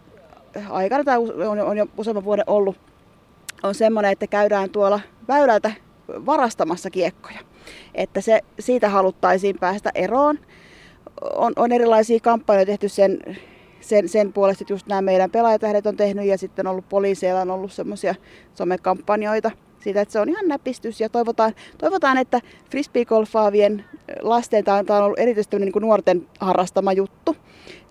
[0.69, 2.75] aikana tai on, on jo useamman vuoden ollut,
[3.63, 5.71] on semmoinen, että käydään tuolla väylältä
[6.07, 7.39] varastamassa kiekkoja.
[7.95, 10.39] Että se, siitä haluttaisiin päästä eroon
[11.35, 13.19] on, on erilaisia kampanjoita tehty sen,
[13.81, 17.41] sen, sen puolesta, että just nämä meidän pelaajatähdet on tehnyt ja sitten on ollut poliiseilla
[17.41, 18.15] on ollut semmoisia
[18.53, 22.41] somekampanjoita siitä, että se on ihan näpistys ja toivotaan, toivotaan että
[22.71, 23.85] frisbeegolfaavien
[24.21, 27.35] lasten, tämä on ollut erityisesti niin kuin nuorten harrastama juttu,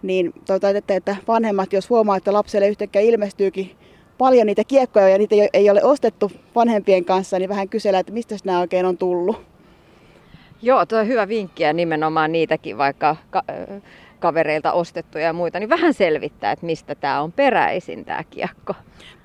[0.02, 3.70] niin toivotaan, että, että vanhemmat, jos huomaa, että lapselle yhtäkkiä ilmestyykin
[4.18, 8.36] paljon niitä kiekkoja ja niitä ei ole ostettu vanhempien kanssa, niin vähän kysellä, että mistä
[8.44, 9.53] nämä oikein on tullut.
[10.64, 13.44] Joo, tuo on hyvä vinkki ja nimenomaan niitäkin vaikka ka-
[14.18, 18.74] kavereilta ostettuja ja muita, niin vähän selvittää, että mistä tämä on peräisin tämä kiekko.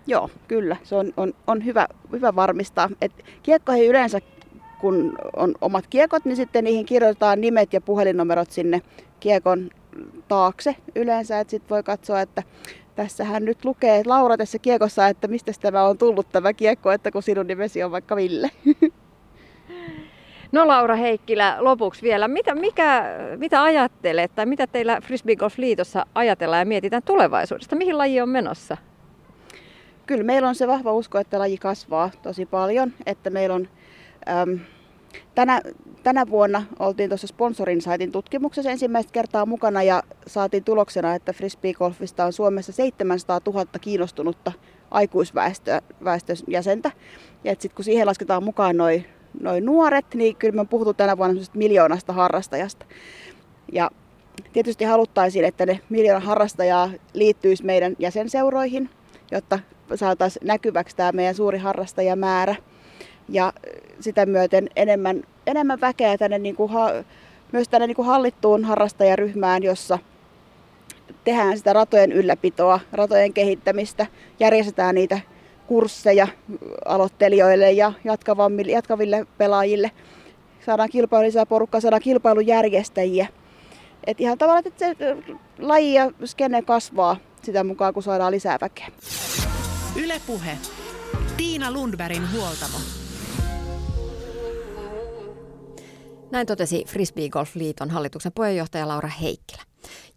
[0.07, 0.77] Joo, kyllä.
[0.83, 2.89] Se on, on, on hyvä, hyvä varmistaa.
[3.01, 3.11] Et
[3.43, 4.19] kiekkoihin yleensä,
[4.81, 8.81] kun on omat kiekot, niin sitten niihin kirjoitetaan nimet ja puhelinnumerot sinne
[9.19, 9.69] kiekon
[10.27, 11.39] taakse yleensä.
[11.39, 12.43] Että sitten voi katsoa, että
[12.95, 17.23] tässähän nyt lukee Laura tässä kiekossa, että mistä tämä on tullut tämä kiekko, että kun
[17.23, 18.51] sinun nimesi on vaikka Ville.
[20.51, 23.03] No Laura Heikkilä, lopuksi vielä, mitä, mikä,
[23.37, 27.75] mitä ajattelet tai mitä teillä Frisbee Golf Liitossa ajatellaan ja mietitään tulevaisuudesta?
[27.75, 28.77] Mihin laji on menossa?
[30.05, 33.67] Kyllä meillä on se vahva usko, että laji kasvaa tosi paljon, että meillä on
[34.29, 34.59] äm,
[35.35, 35.61] tänä,
[36.03, 41.73] tänä vuonna oltiin tuossa sponsorin saitin tutkimuksessa ensimmäistä kertaa mukana ja saatiin tuloksena, että frisbee
[41.73, 44.51] golfista on Suomessa 700 000 kiinnostunutta
[44.91, 45.81] aikuisväestön
[46.47, 46.91] jäsentä.
[47.43, 49.05] Ja sitten kun siihen lasketaan mukaan noin
[49.39, 52.85] noin nuoret, niin kyllä me on puhuttu tänä vuonna miljoonasta harrastajasta.
[53.71, 53.91] Ja
[54.53, 58.89] tietysti haluttaisiin, että ne miljoona harrastajaa liittyisi meidän jäsenseuroihin,
[59.31, 59.59] jotta
[59.95, 62.55] saataisiin näkyväksi tämä meidän suuri harrastajamäärä.
[63.29, 63.53] Ja
[63.99, 66.71] sitä myöten enemmän, enemmän väkeä tänne niin kuin,
[67.51, 69.99] myös tänne niin kuin hallittuun harrastajaryhmään, jossa
[71.23, 74.05] tehdään sitä ratojen ylläpitoa, ratojen kehittämistä,
[74.39, 75.19] järjestetään niitä
[75.69, 76.27] kursseja
[76.85, 77.93] aloittelijoille ja
[78.67, 79.91] jatkaville pelaajille.
[80.65, 83.27] Saadaan kilpailu lisää porukkaa, saadaan kilpailujärjestäjiä.
[84.07, 84.95] Et ihan tavallaan, että se
[85.59, 88.87] laji ja skene kasvaa sitä mukaan, kun saadaan lisää väkeä.
[89.95, 90.57] Ylepuhe.
[91.37, 92.77] Tiina Lundbergin huoltamo.
[96.31, 99.61] Näin totesi Frisbee Golf Liiton hallituksen puheenjohtaja Laura Heikkilä.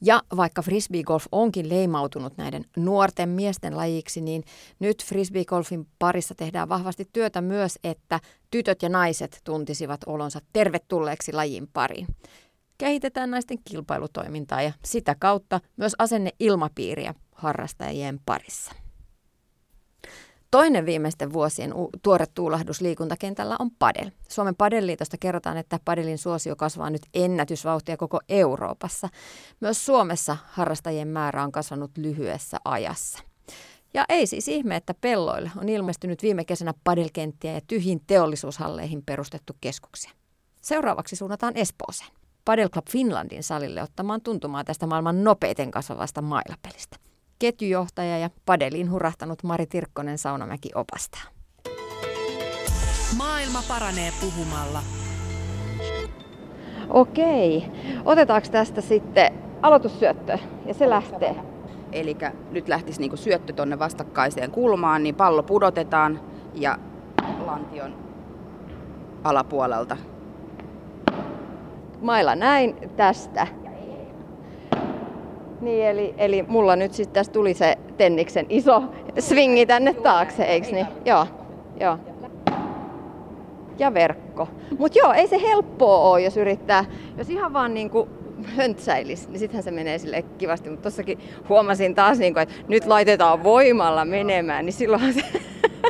[0.00, 4.44] Ja vaikka frisbeegolf onkin leimautunut näiden nuorten miesten lajiksi, niin
[4.78, 8.20] nyt frisbeegolfin parissa tehdään vahvasti työtä myös, että
[8.50, 12.06] tytöt ja naiset tuntisivat olonsa tervetulleeksi lajin pariin.
[12.78, 18.72] Kehitetään naisten kilpailutoimintaa ja sitä kautta myös asenne ilmapiiriä harrastajien parissa.
[20.52, 24.10] Toinen viimeisten vuosien tuore tuulahdus liikuntakentällä on padel.
[24.28, 29.08] Suomen padelliitosta kerrotaan, että padelin suosio kasvaa nyt ennätysvauhtia koko Euroopassa.
[29.60, 33.18] Myös Suomessa harrastajien määrä on kasvanut lyhyessä ajassa.
[33.94, 39.52] Ja ei siis ihme, että pelloille on ilmestynyt viime kesänä padelkenttiä ja tyhjin teollisuushalleihin perustettu
[39.60, 40.10] keskuksia.
[40.60, 42.10] Seuraavaksi suunnataan Espooseen.
[42.44, 47.11] Padel Club Finlandin salille ottamaan tuntumaa tästä maailman nopeiten kasvavasta mailapelistä
[47.42, 51.22] ketjujohtaja ja padeliin hurahtanut Mari Tirkkonen Saunamäki opastaa.
[53.16, 54.82] Maailma paranee puhumalla.
[56.88, 57.64] Okei.
[58.04, 61.36] Otetaanko tästä sitten aloitussyöttö ja se lähtee?
[61.92, 62.16] Eli
[62.50, 66.20] nyt lähtisi niinku syöttö tonne vastakkaiseen kulmaan, niin pallo pudotetaan
[66.54, 66.78] ja
[67.46, 67.96] lantion
[69.24, 69.96] alapuolelta.
[72.00, 73.46] Mailla näin tästä.
[75.62, 78.82] Niin, eli, eli mulla nyt sitten tässä tuli se Tenniksen iso
[79.18, 80.86] swingi tänne taakse, eiks niin?
[81.04, 81.26] Joo,
[81.80, 81.98] joo.
[83.78, 84.48] Ja verkko.
[84.78, 86.84] Mut joo, ei se helppoa ole, jos yrittää,
[87.18, 88.08] jos ihan vaan niinku
[88.44, 90.70] höntsäilis, niin sittenhän se menee sille kivasti.
[90.70, 95.24] Mutta tossakin huomasin taas, niinku, että nyt laitetaan voimalla menemään, niin silloin se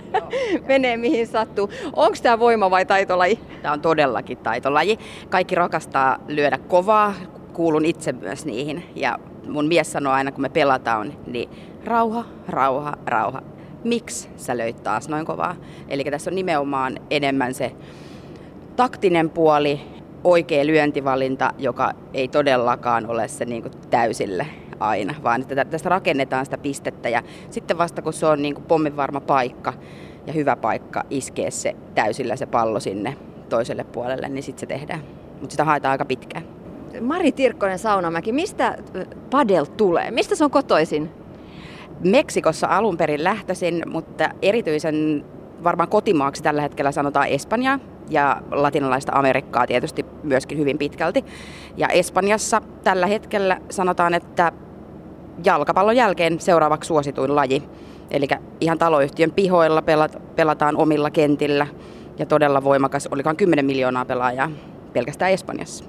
[0.69, 1.71] menee mihin sattuu.
[1.93, 3.39] Onko tämä voima vai taitolaji?
[3.63, 4.99] Tämä on todellakin taitolaji.
[5.29, 7.15] Kaikki rakastaa lyödä kovaa,
[7.53, 8.85] kuulun itse myös niihin.
[8.97, 11.51] Ja mun mies sanoo aina, kun me pelataan, niin
[11.85, 13.43] rauha, rauha, rauha.
[13.85, 15.57] Miksi sä löit taas noin kovaa?
[15.89, 17.73] Eli tässä on nimenomaan enemmän se
[18.77, 19.81] taktinen puoli,
[20.25, 24.47] oikea lyöntivalinta, joka ei todellakaan ole se niin kuin täysille
[24.81, 28.65] aina, vaan että tästä rakennetaan sitä pistettä ja sitten vasta kun se on niin kuin
[28.65, 29.73] pomminvarma paikka
[30.27, 33.17] ja hyvä paikka iskee se täysillä se pallo sinne
[33.49, 35.03] toiselle puolelle, niin sitten se tehdään.
[35.41, 36.62] Mutta sitä haetaan aika pitkään.
[37.01, 38.79] Mari Tirkkonen Saunamäki, mistä
[39.31, 40.11] padel tulee?
[40.11, 41.11] Mistä se on kotoisin?
[42.05, 45.25] Meksikossa alun perin lähtöisin, mutta erityisen
[45.65, 47.79] varmaan kotimaaksi tällä hetkellä sanotaan Espanja
[48.11, 51.25] ja latinalaista Amerikkaa tietysti myöskin hyvin pitkälti.
[51.77, 54.53] Ja Espanjassa tällä hetkellä sanotaan, että
[55.45, 57.63] jalkapallon jälkeen seuraavaksi suosituin laji.
[58.11, 58.29] Eli
[58.61, 59.83] ihan taloyhtiön pihoilla
[60.37, 61.67] pelataan omilla kentillä
[62.19, 64.51] ja todella voimakas, olikaan 10 miljoonaa pelaajaa
[64.93, 65.85] pelkästään Espanjassa.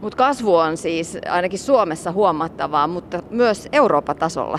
[0.00, 4.58] Mutta kasvu on siis ainakin Suomessa huomattavaa, mutta myös Euroopan tasolla.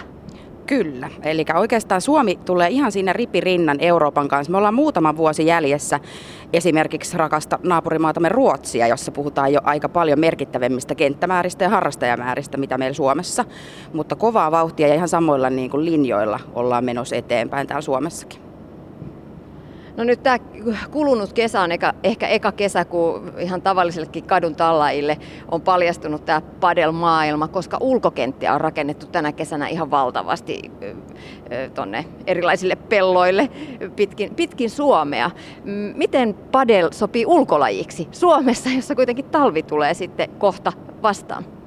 [0.67, 4.51] Kyllä, eli oikeastaan Suomi tulee ihan siinä ripirinnan Euroopan kanssa.
[4.51, 5.99] Me ollaan muutama vuosi jäljessä
[6.53, 12.95] esimerkiksi rakasta naapurimaatamme Ruotsia, jossa puhutaan jo aika paljon merkittävimmistä kenttämääristä ja harrastajamääristä, mitä meillä
[12.95, 13.45] Suomessa.
[13.93, 18.50] Mutta kovaa vauhtia ja ihan samoilla niin kuin linjoilla ollaan menossa eteenpäin täällä Suomessakin.
[19.97, 20.39] No nyt tämä
[20.91, 25.17] kulunut kesä on eka, ehkä eka kesä, kun ihan tavallisellekin kadun tallaille
[25.51, 30.71] on paljastunut tämä padel-maailma, koska ulkokenttiä on rakennettu tänä kesänä ihan valtavasti
[31.73, 33.49] tonne erilaisille pelloille
[33.95, 35.31] pitkin, pitkin Suomea.
[35.95, 41.60] Miten padel sopii ulkolajiksi Suomessa, jossa kuitenkin talvi tulee sitten kohta vastaan?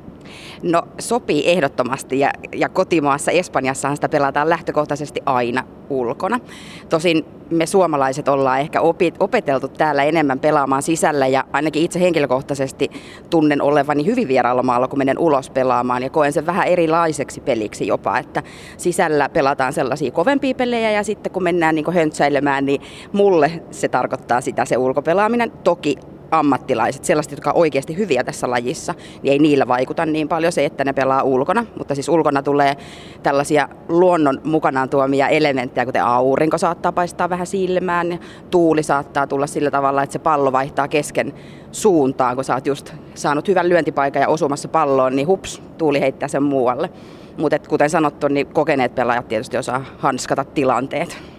[0.62, 6.40] No sopii ehdottomasti ja, ja kotimaassa Espanjassahan sitä pelataan lähtökohtaisesti aina ulkona.
[6.88, 12.90] Tosin me suomalaiset ollaan ehkä opit, opeteltu täällä enemmän pelaamaan sisällä ja ainakin itse henkilökohtaisesti
[13.30, 17.87] tunnen olevani hyvin vieraalla maalla, kun menen ulos pelaamaan ja koen sen vähän erilaiseksi peliksi
[17.87, 18.42] jopa, että
[18.76, 22.80] sisällä pelataan sellaisia kovempia pelejä ja sitten kun mennään niin höntsäilemään, niin
[23.12, 25.50] mulle se tarkoittaa sitä se ulkopelaaminen.
[25.50, 25.96] Toki
[26.30, 30.64] ammattilaiset, sellaiset, jotka on oikeasti hyviä tässä lajissa, niin ei niillä vaikuta niin paljon se,
[30.64, 31.66] että ne pelaa ulkona.
[31.78, 32.76] Mutta siis ulkona tulee
[33.22, 38.18] tällaisia luonnon mukanaan tuomia elementtejä, kuten aurinko saattaa paistaa vähän silmään, ja
[38.50, 41.34] tuuli saattaa tulla sillä tavalla, että se pallo vaihtaa kesken
[41.72, 46.28] suuntaan, kun sä oot just saanut hyvän lyöntipaikan ja osumassa palloon, niin hups, tuuli heittää
[46.28, 46.90] sen muualle.
[47.38, 51.34] Mutta kuten sanottu, niin kokeneet pelaajat tietysti osaa hanskata tilanteet.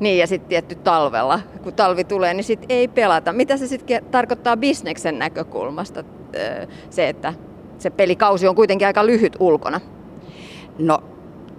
[0.00, 3.32] Niin ja sitten tietty talvella, kun talvi tulee, niin sitten ei pelata.
[3.32, 6.04] Mitä se sitten tarkoittaa bisneksen näkökulmasta,
[6.90, 7.34] se, että
[7.78, 9.80] se pelikausi on kuitenkin aika lyhyt ulkona?
[10.78, 10.98] No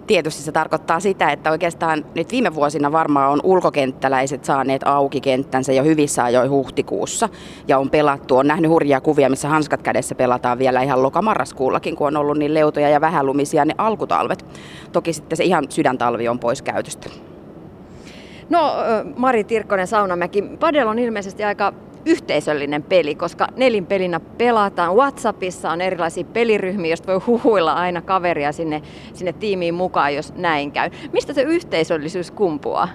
[0.06, 5.72] tietysti se tarkoittaa sitä, että oikeastaan nyt viime vuosina varmaan on ulkokenttäläiset saaneet auki kenttänsä
[5.72, 7.28] jo hyvissä ajoin huhtikuussa
[7.68, 8.36] ja on pelattu.
[8.36, 12.54] On nähnyt hurjia kuvia, missä hanskat kädessä pelataan vielä ihan lokamarraskuullakin, kun on ollut niin
[12.54, 14.44] leutoja ja vähälumisia ne alkutalvet.
[14.92, 17.10] Toki sitten se ihan sydäntalvi on pois käytöstä.
[18.50, 18.74] No
[19.16, 21.72] Mari Tirkkonen Saunamäki, Padel on ilmeisesti aika
[22.06, 24.96] yhteisöllinen peli, koska nelinpelinä pelataan.
[24.96, 28.82] WhatsAppissa on erilaisia peliryhmiä, joista voi huhuilla aina kaveria sinne,
[29.14, 30.90] sinne tiimiin mukaan, jos näin käy.
[31.12, 32.88] Mistä se yhteisöllisyys kumpuaa?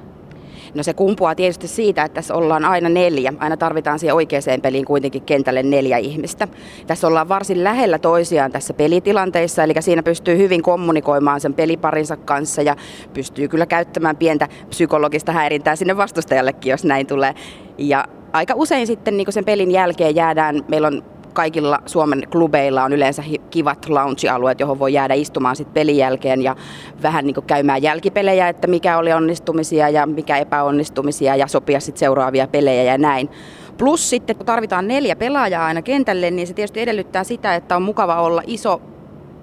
[0.75, 3.33] No se kumpuaa tietysti siitä, että tässä ollaan aina neljä.
[3.39, 6.47] Aina tarvitaan siihen oikeaan peliin kuitenkin kentälle neljä ihmistä.
[6.87, 12.61] Tässä ollaan varsin lähellä toisiaan tässä pelitilanteissa, eli siinä pystyy hyvin kommunikoimaan sen peliparinsa kanssa
[12.61, 12.75] ja
[13.13, 17.33] pystyy kyllä käyttämään pientä psykologista häirintää sinne vastustajallekin, jos näin tulee.
[17.77, 21.03] Ja aika usein sitten niin sen pelin jälkeen jäädään, meillä on
[21.35, 26.55] kaikilla Suomen klubeilla on yleensä kivat lounge-alueet, johon voi jäädä istumaan sitten pelin jälkeen ja
[27.03, 32.47] vähän niin käymään jälkipelejä, että mikä oli onnistumisia ja mikä epäonnistumisia ja sopia sitten seuraavia
[32.47, 33.29] pelejä ja näin.
[33.77, 37.81] Plus sitten, kun tarvitaan neljä pelaajaa aina kentälle, niin se tietysti edellyttää sitä, että on
[37.81, 38.81] mukava olla iso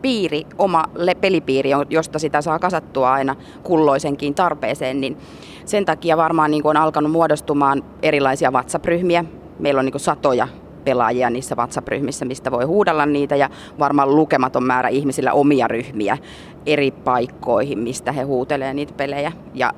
[0.03, 0.85] piiri, oma
[1.21, 5.17] pelipiiri, josta sitä saa kasattua aina kulloisenkin tarpeeseen, niin
[5.65, 9.25] sen takia varmaan niin on alkanut muodostumaan erilaisia WhatsApp-ryhmiä.
[9.59, 10.49] Meillä on niin satoja
[10.85, 16.19] pelaajia niissä WhatsApp-ryhmissä, mistä voi huudella niitä ja varmaan lukematon määrä ihmisillä omia ryhmiä
[16.67, 19.33] eri paikkoihin, mistä he huutelee niitä pelejä.
[19.55, 19.73] Ja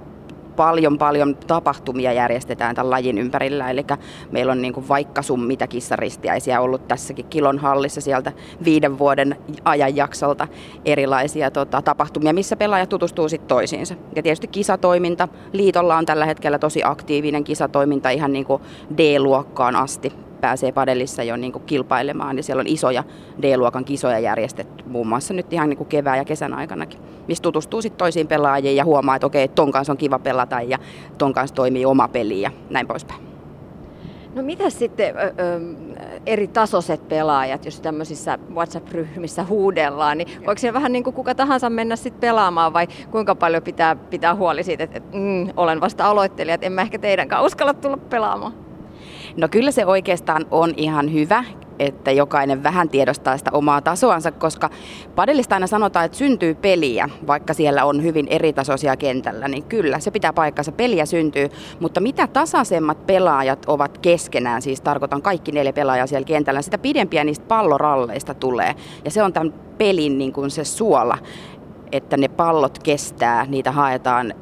[0.56, 3.70] paljon paljon tapahtumia järjestetään tämän lajin ympärillä.
[3.70, 3.84] Eli
[4.30, 8.32] meillä on niin kuin vaikka sun mitä kissaristiäisiä ollut tässäkin Kilon hallissa sieltä
[8.64, 10.48] viiden vuoden ajanjaksolta
[10.84, 13.94] erilaisia tota, tapahtumia, missä pelaajat tutustuu sitten toisiinsa.
[14.16, 15.28] Ja tietysti kisatoiminta.
[15.52, 18.62] Liitolla on tällä hetkellä tosi aktiivinen kisatoiminta ihan niin kuin
[18.96, 20.12] D-luokkaan asti
[20.44, 22.36] pääsee padellissa jo niin kuin kilpailemaan.
[22.36, 23.04] Ja siellä on isoja
[23.42, 27.82] D-luokan kisoja järjestetty, muun muassa nyt ihan niin kuin kevään ja kesän aikanakin, missä tutustuu
[27.82, 30.78] sitten toisiin pelaajiin ja huomaa, että okei, ton kanssa on kiva pelata ja
[31.18, 33.20] ton kanssa toimii oma peli ja näin poispäin.
[34.34, 35.60] No mitä sitten ö, ö,
[36.26, 41.70] eri tasoiset pelaajat, jos tämmöisissä WhatsApp-ryhmissä huudellaan, niin voiko siellä vähän niin kuin kuka tahansa
[41.70, 46.06] mennä sitten pelaamaan vai kuinka paljon pitää pitää huoli siitä, että, että mm, olen vasta
[46.06, 48.63] aloittelija, että en mä ehkä teidänkään uskalla tulla pelaamaan?
[49.36, 51.44] No kyllä se oikeastaan on ihan hyvä,
[51.78, 54.70] että jokainen vähän tiedostaa sitä omaa tasoansa, koska
[55.14, 60.10] padellista aina sanotaan, että syntyy peliä, vaikka siellä on hyvin eritasoisia kentällä, niin kyllä se
[60.10, 61.48] pitää paikkansa, peliä syntyy,
[61.80, 67.24] mutta mitä tasaisemmat pelaajat ovat keskenään, siis tarkoitan kaikki neljä pelaajaa siellä kentällä, sitä pidempiä
[67.24, 71.18] niistä palloralleista tulee, ja se on tämän pelin niin kuin se suola,
[71.92, 74.34] että ne pallot kestää, niitä haetaan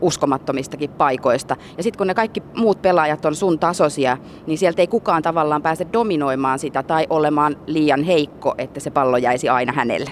[0.00, 1.56] uskomattomistakin paikoista.
[1.76, 5.62] Ja sitten kun ne kaikki muut pelaajat on sun tasoisia, niin sieltä ei kukaan tavallaan
[5.62, 10.10] pääse dominoimaan sitä tai olemaan liian heikko, että se pallo jäisi aina hänelle.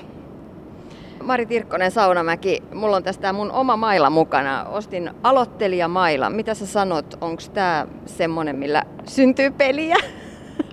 [1.24, 4.64] Mari Tirkkonen Saunamäki, mulla on tästä mun oma maila mukana.
[4.64, 6.30] Ostin aloittelijamaila.
[6.30, 9.96] Mitä sä sanot, onko tämä semmonen, millä syntyy peliä?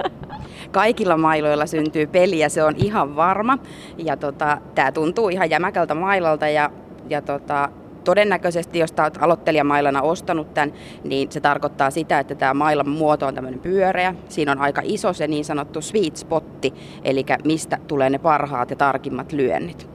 [0.71, 3.57] Kaikilla mailoilla syntyy peliä, se on ihan varma.
[3.97, 6.71] Ja tota, tämä tuntuu ihan jämäkältä mailalta ja,
[7.09, 7.69] ja tota,
[8.03, 13.35] todennäköisesti, jos olet aloittelijamailana ostanut tämän, niin se tarkoittaa sitä, että tämä mailan muoto on
[13.35, 14.15] tämmöinen pyöreä.
[14.29, 18.75] Siinä on aika iso se niin sanottu sweet spotti, eli mistä tulee ne parhaat ja
[18.75, 19.89] tarkimmat lyönnit.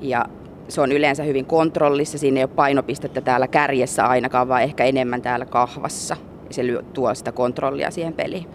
[0.00, 0.24] Ja
[0.68, 5.22] se on yleensä hyvin kontrollissa, siinä ei ole painopistettä täällä kärjessä ainakaan, vaan ehkä enemmän
[5.22, 6.16] täällä kahvassa.
[6.50, 6.62] Se
[6.92, 8.46] tuo sitä kontrollia siihen peliin.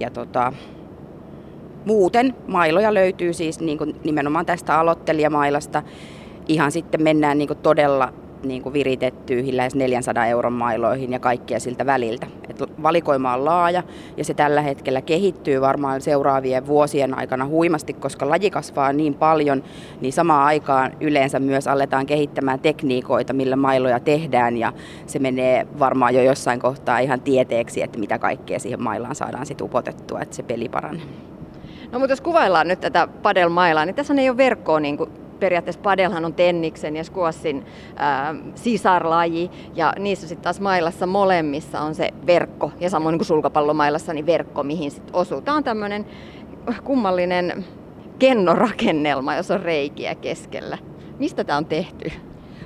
[0.00, 0.52] Ja tota,
[1.84, 5.82] muuten mailoja löytyy siis niin kuin nimenomaan tästä aloittelijamailasta.
[6.48, 11.60] Ihan sitten mennään niin kuin todella niin kuin viritettyihin lähes 400 euron mailoihin ja kaikkia
[11.60, 12.26] siltä väliltä.
[12.48, 13.82] Et valikoima on laaja
[14.16, 19.62] ja se tällä hetkellä kehittyy varmaan seuraavien vuosien aikana huimasti, koska laji kasvaa niin paljon,
[20.00, 24.72] niin samaan aikaan yleensä myös aletaan kehittämään tekniikoita, millä mailoja tehdään ja
[25.06, 29.64] se menee varmaan jo jossain kohtaa ihan tieteeksi, että mitä kaikkea siihen mailaan saadaan sitten
[29.64, 31.02] upotettua, että se peli paranee.
[31.92, 35.80] No mutta jos kuvaillaan nyt tätä padelmailaa, niin tässä ei ole verkkoa niin kuin periaatteessa
[35.80, 42.10] padelhan on tenniksen ja squashin ää, sisarlaji ja niissä sitten taas mailassa molemmissa on se
[42.26, 45.40] verkko ja samoin niin kuin sulkapallomailassa niin verkko, mihin sitten osuu.
[45.40, 46.06] Tämä on tämmöinen
[46.84, 47.64] kummallinen
[48.18, 50.78] kennorakennelma, jos on reikiä keskellä.
[51.18, 52.12] Mistä tämä on tehty?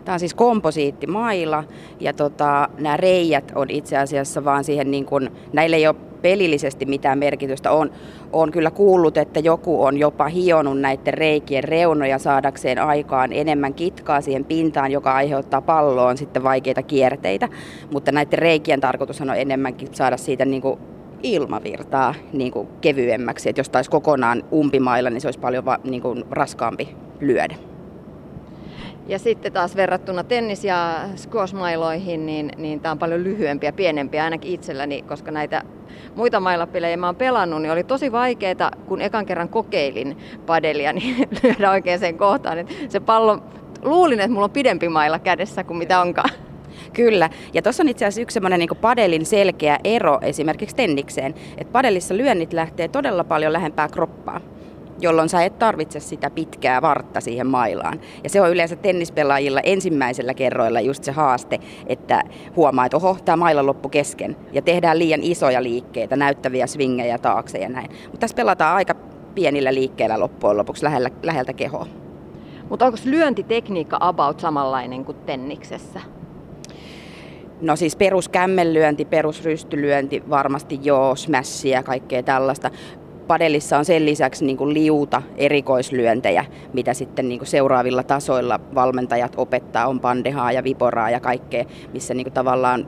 [0.04, 1.64] Tämä on siis komposiittimaila
[2.00, 6.86] ja tota, nämä reijät on itse asiassa vaan siihen, niin kuin, näillä ei ole pelillisesti
[6.86, 7.70] mitään merkitystä.
[7.70, 7.90] On,
[8.32, 14.20] on kyllä kuullut, että joku on jopa hionut näiden reikien reunoja saadakseen aikaan enemmän kitkaa
[14.20, 17.48] siihen pintaan, joka aiheuttaa palloon sitten vaikeita kierteitä.
[17.92, 20.78] Mutta näiden reikien tarkoitus on enemmänkin saada siitä niin kuin
[21.22, 23.48] ilmavirtaa niin kuin kevyemmäksi.
[23.48, 27.71] Että jos taisi kokonaan umpimailla, niin se olisi paljon va, niin kuin raskaampi lyödä.
[29.06, 34.20] Ja sitten taas verrattuna tennis- ja squash-mailoihin, niin, niin tämä on paljon lyhyempi ja pienempi
[34.20, 35.62] ainakin itselläni, koska näitä
[36.14, 41.28] muita mailapelejä mä oon pelannut, niin oli tosi vaikeaa, kun ekan kerran kokeilin padelia, niin
[41.42, 42.58] lyödä oikein sen kohtaan.
[42.58, 43.38] Että se pallo,
[43.82, 46.30] luulin, että mulla on pidempi mailla kädessä kuin mitä onkaan.
[46.92, 51.72] Kyllä, ja tuossa on itse asiassa yksi semmoinen niin padelin selkeä ero esimerkiksi tennikseen, että
[51.72, 54.40] padelissa lyönnit lähtee todella paljon lähempää kroppaa
[55.02, 58.00] jolloin sä et tarvitse sitä pitkää vartta siihen mailaan.
[58.24, 62.22] Ja se on yleensä tennispelaajilla ensimmäisellä kerroilla just se haaste, että
[62.56, 64.36] huomaa, että oho, tämä maila loppu kesken.
[64.52, 67.90] Ja tehdään liian isoja liikkeitä, näyttäviä swingejä taakse ja näin.
[68.04, 68.94] Mutta tässä pelataan aika
[69.34, 71.86] pienillä liikkeillä loppujen lopuksi lähellä, läheltä kehoa.
[72.68, 76.00] Mutta onko lyöntitekniikka about samanlainen kuin tenniksessä?
[77.60, 82.70] No siis peruskämmenlyönti, perusrystylyönti, varmasti joo, smashia ja kaikkea tällaista
[83.26, 89.32] padelissa on sen lisäksi niin kuin liuta erikoislyöntejä, mitä sitten niin kuin seuraavilla tasoilla valmentajat
[89.36, 92.86] opettaa, on pandehaa ja viporaa ja kaikkea, missä niin kuin tavallaan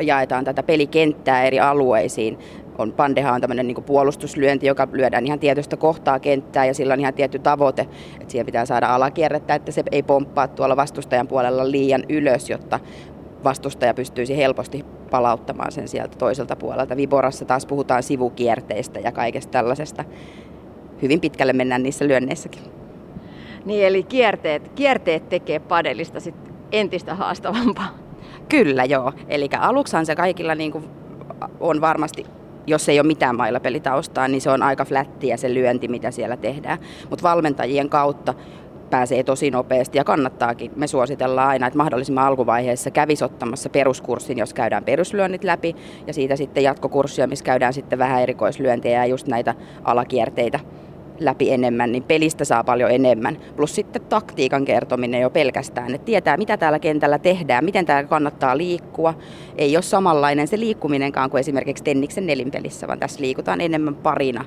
[0.00, 2.38] jaetaan tätä pelikenttää eri alueisiin.
[2.78, 7.00] On pandeha on tämmöinen niin puolustuslyönti, joka lyödään ihan tietystä kohtaa kenttää ja sillä on
[7.00, 7.82] ihan tietty tavoite,
[8.20, 12.80] että siihen pitää saada alakierrettä, että se ei pomppaa tuolla vastustajan puolella liian ylös, jotta
[13.44, 14.84] vastustaja pystyisi helposti
[15.14, 16.96] palauttamaan sen sieltä toiselta puolelta.
[16.96, 20.04] Viborassa taas puhutaan sivukierteistä ja kaikesta tällaisesta.
[21.02, 22.62] Hyvin pitkälle mennään niissä lyönneissäkin.
[23.64, 26.34] Niin, eli kierteet, kierteet tekee padelista sit
[26.72, 27.88] entistä haastavampaa.
[28.48, 29.12] Kyllä, joo.
[29.28, 30.84] Eli aluksihan se kaikilla niin kuin
[31.60, 32.26] on varmasti
[32.66, 36.78] jos ei ole mitään mailapelitaustaa, niin se on aika flättiä se lyönti, mitä siellä tehdään.
[37.10, 38.34] Mutta valmentajien kautta
[38.90, 40.70] pääsee tosi nopeasti ja kannattaakin.
[40.76, 45.76] Me suositellaan aina, että mahdollisimman alkuvaiheessa kävisi ottamassa peruskurssin, jos käydään peruslyönnit läpi
[46.06, 49.54] ja siitä sitten jatkokurssia, missä käydään sitten vähän erikoislyöntejä ja just näitä
[49.84, 50.60] alakierteitä
[51.18, 53.36] läpi enemmän, niin pelistä saa paljon enemmän.
[53.56, 58.56] Plus sitten taktiikan kertominen jo pelkästään, että tietää mitä täällä kentällä tehdään, miten täällä kannattaa
[58.56, 59.14] liikkua.
[59.58, 64.44] Ei ole samanlainen se liikkuminenkaan kuin esimerkiksi Tenniksen nelinpelissä, vaan tässä liikutaan enemmän parina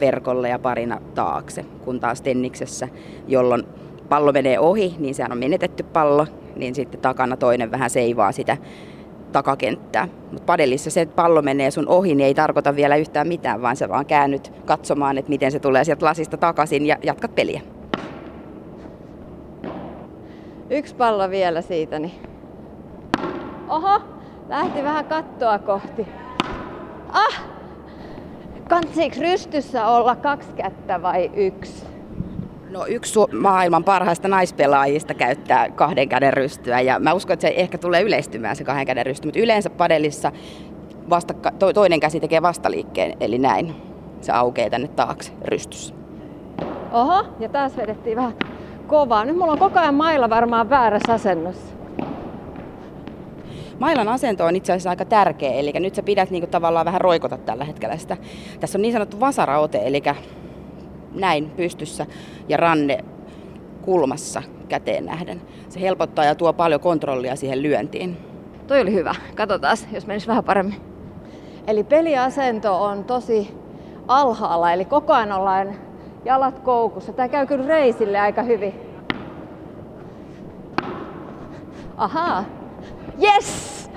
[0.00, 2.88] verkolle ja parina taakse, kun taas Tenniksessä,
[3.28, 3.66] jolloin
[4.08, 6.26] pallo menee ohi, niin sehän on menetetty pallo,
[6.56, 8.56] niin sitten takana toinen vähän seivaa sitä
[9.32, 10.08] takakenttää.
[10.30, 13.76] Mutta padellissa se, että pallo menee sun ohi, niin ei tarkoita vielä yhtään mitään, vaan
[13.76, 17.60] sä vaan käännyt katsomaan, että miten se tulee sieltä lasista takaisin ja jatkat peliä.
[20.70, 21.98] Yksi pallo vielä siitä.
[21.98, 22.12] Niin...
[23.68, 24.00] Oho,
[24.48, 26.06] lähti vähän kattoa kohti.
[27.12, 27.49] Ah!
[28.70, 31.86] Kantsiiko rystyssä olla kaksi kättä vai yksi?
[32.70, 37.78] No yksi maailman parhaista naispelaajista käyttää kahden käden rystyä ja mä uskon, että se ehkä
[37.78, 40.32] tulee yleistymään se kahden käden rysty, mutta yleensä padellissa
[41.10, 43.74] vastakka, to, toinen käsi tekee vastaliikkeen, eli näin.
[44.20, 45.94] Se aukeaa tänne taakse rystyssä.
[46.92, 48.34] Oho, ja taas vedettiin vähän
[48.86, 49.24] kovaa.
[49.24, 51.79] Nyt mulla on koko ajan mailla varmaan väärässä asennossa.
[53.80, 57.38] Mailan asento on itse asiassa aika tärkeä, eli nyt sä pidät niinku tavallaan vähän roikota
[57.38, 58.16] tällä hetkellä sitä.
[58.60, 60.02] Tässä on niin sanottu vasaraote, eli
[61.14, 62.06] näin pystyssä
[62.48, 63.04] ja ranne
[63.82, 65.42] kulmassa käteen nähden.
[65.68, 68.16] Se helpottaa ja tuo paljon kontrollia siihen lyöntiin.
[68.66, 69.14] Toi oli hyvä.
[69.34, 70.80] Katsotaan, jos menisi vähän paremmin.
[71.66, 73.54] Eli peliasento on tosi
[74.08, 75.74] alhaalla, eli koko ajan ollaan
[76.24, 77.12] jalat koukussa.
[77.12, 78.74] Tämä käy kyllä reisille aika hyvin.
[81.96, 82.59] Ahaa.
[83.22, 83.90] Yes!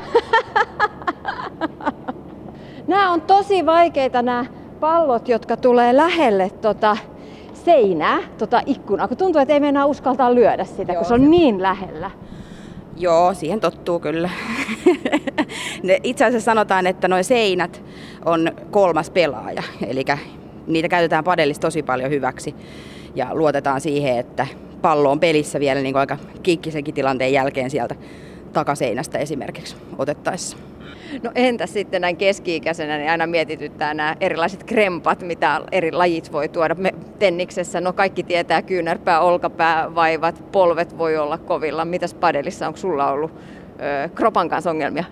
[2.88, 4.45] nämä on tosi vaikeita nämä
[4.80, 6.97] pallot, jotka tulee lähelle tota
[7.53, 11.32] seinää, tota ikkunaa, kun tuntuu, että ei mennä uskaltaa lyödä sitä, Joo, kun se on
[11.32, 12.11] niin lähellä.
[12.97, 14.30] Joo, siihen tottuu kyllä.
[15.84, 17.84] ne, itse asiassa sanotaan, että nuo seinät
[18.26, 20.05] on kolmas pelaaja, eli
[20.67, 22.55] niitä käytetään padellissa tosi paljon hyväksi.
[23.15, 24.47] Ja luotetaan siihen, että
[24.82, 27.95] pallo on pelissä vielä niin aika kiikkisenkin tilanteen jälkeen sieltä
[28.53, 30.57] takaseinästä esimerkiksi otettaessa.
[31.23, 36.49] No entä sitten näin keski-ikäisenä, niin aina mietityttää nämä erilaiset krempat, mitä eri lajit voi
[36.49, 36.75] tuoda.
[36.75, 41.85] Me tenniksessä, no kaikki tietää kyynärpää, olkapää, vaivat, polvet voi olla kovilla.
[41.85, 45.03] Mitäs padelissa, onko sulla ollut ö, kropan kanssa ongelmia?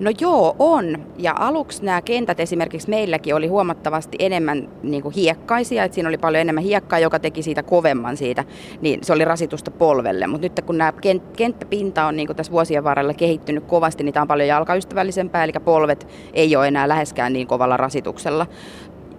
[0.00, 1.06] No joo, on.
[1.18, 6.18] Ja aluksi nämä kentät esimerkiksi meilläkin oli huomattavasti enemmän niin kuin hiekkaisia, että siinä oli
[6.18, 8.44] paljon enemmän hiekkaa, joka teki siitä kovemman siitä,
[8.80, 10.26] niin se oli rasitusta polvelle.
[10.26, 10.92] Mutta nyt kun nämä
[11.36, 15.52] kenttäpinta on niin kuin tässä vuosien varrella kehittynyt kovasti, niin tämä on paljon jalkaystävällisempää, eli
[15.64, 18.46] polvet ei ole enää läheskään niin kovalla rasituksella.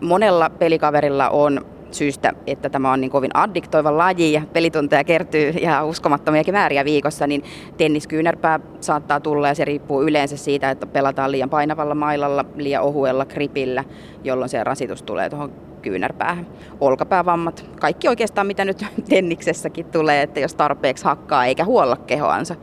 [0.01, 5.85] Monella pelikaverilla on syystä, että tämä on niin kovin addiktoiva laji ja pelitunteja kertyy ja
[5.85, 7.43] uskomattomiakin määriä viikossa, niin
[7.77, 13.25] tenniskyynärpää saattaa tulla ja se riippuu yleensä siitä, että pelataan liian painavalla mailalla, liian ohuella
[13.25, 13.83] kripillä,
[14.23, 16.47] jolloin se rasitus tulee tuohon kyynärpäähän.
[16.81, 22.55] Olkapäävammat, kaikki oikeastaan mitä nyt tenniksessäkin tulee, että jos tarpeeksi hakkaa eikä huolla kehoansa.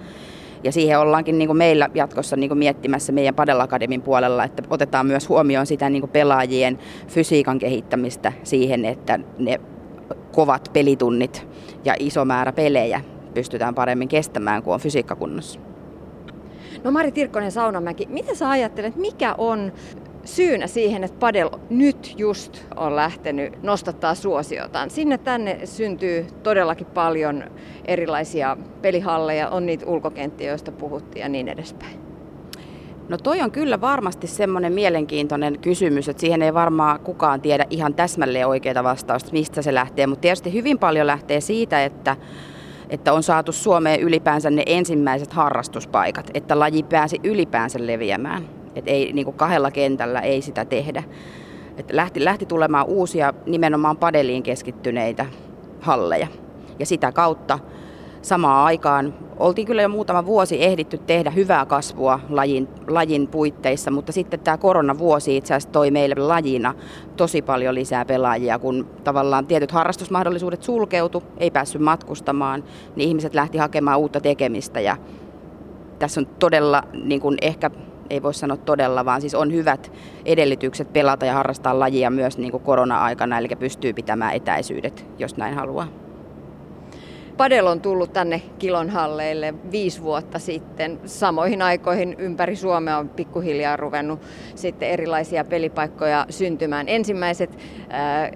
[0.65, 3.61] Ja siihen ollaankin niin kuin meillä jatkossa niin kuin miettimässä meidän Padel
[4.05, 6.79] puolella, että otetaan myös huomioon sitä niin kuin pelaajien
[7.09, 9.61] fysiikan kehittämistä siihen, että ne
[10.33, 11.47] kovat pelitunnit
[11.85, 13.01] ja iso määrä pelejä
[13.35, 15.61] pystytään paremmin kestämään, kun on fysiikka kunnossa.
[16.85, 19.73] No Mari Tirkkonen Saunamäki, mitä sä ajattelet, mikä on
[20.27, 24.91] syynä siihen, että padel nyt just on lähtenyt nostattaa suosiotaan.
[24.91, 27.45] Sinne tänne syntyy todellakin paljon
[27.85, 32.01] erilaisia pelihalleja, on niitä ulkokenttiä, joista puhuttiin ja niin edespäin.
[33.09, 37.95] No toi on kyllä varmasti semmoinen mielenkiintoinen kysymys, että siihen ei varmaan kukaan tiedä ihan
[37.95, 42.17] täsmälleen oikeita vastausta, mistä se lähtee, mutta tietysti hyvin paljon lähtee siitä, että
[42.91, 48.56] että on saatu Suomeen ylipäänsä ne ensimmäiset harrastuspaikat, että laji pääsi ylipäänsä leviämään.
[48.77, 51.03] Et ei, niin kuin kahdella kentällä ei sitä tehdä.
[51.77, 55.27] Et lähti, lähti tulemaan uusia nimenomaan padeliin keskittyneitä
[55.81, 56.27] halleja.
[56.79, 57.59] Ja sitä kautta
[58.23, 64.13] samaan aikaan oltiin kyllä jo muutama vuosi ehditty tehdä hyvää kasvua lajin, lajin puitteissa, mutta
[64.13, 66.75] sitten tämä koronavuosi itse asiassa toi meille lajina
[67.17, 72.65] tosi paljon lisää pelaajia, kun tavallaan tietyt harrastusmahdollisuudet sulkeutu, ei päässyt matkustamaan,
[72.97, 74.97] niin ihmiset lähti hakemaan uutta tekemistä ja
[75.99, 77.71] tässä on todella niin kuin ehkä
[78.11, 79.93] ei voi sanoa todella, vaan siis on hyvät
[80.25, 85.55] edellytykset pelata ja harrastaa lajia myös niin kuin korona-aikana, eli pystyy pitämään etäisyydet, jos näin
[85.55, 86.06] haluaa.
[87.37, 91.01] Padel on tullut tänne Kilonhalleille viisi vuotta sitten.
[91.05, 94.21] Samoihin aikoihin ympäri Suomea on pikkuhiljaa ruvennut
[94.55, 96.89] sitten erilaisia pelipaikkoja syntymään.
[96.89, 98.31] Ensimmäiset äh,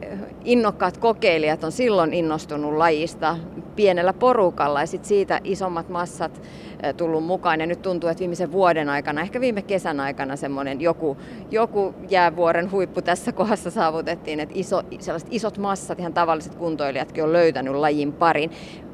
[0.45, 3.37] innokkaat kokeilijat on silloin innostunut lajista
[3.77, 6.43] pienellä porukalla ja sitten siitä isommat massat
[6.85, 7.61] äh, tullut mukaan.
[7.61, 11.17] Ja nyt tuntuu, että viimeisen vuoden aikana, ehkä viime kesän aikana semmoinen joku,
[11.51, 17.33] joku jäävuoren huippu tässä kohdassa saavutettiin, että iso, sellaiset isot massat, ihan tavalliset kuntoilijatkin on
[17.33, 18.51] löytänyt lajin parin.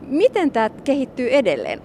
[0.07, 1.83] Miten tämä kehittyy edelleen?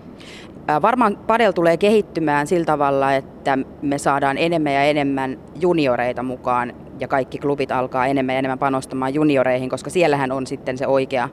[0.81, 7.07] Varmaan padel tulee kehittymään sillä tavalla, että me saadaan enemmän ja enemmän junioreita mukaan ja
[7.07, 11.29] kaikki klubit alkaa enemmän ja enemmän panostamaan junioreihin, koska siellähän on sitten se oikea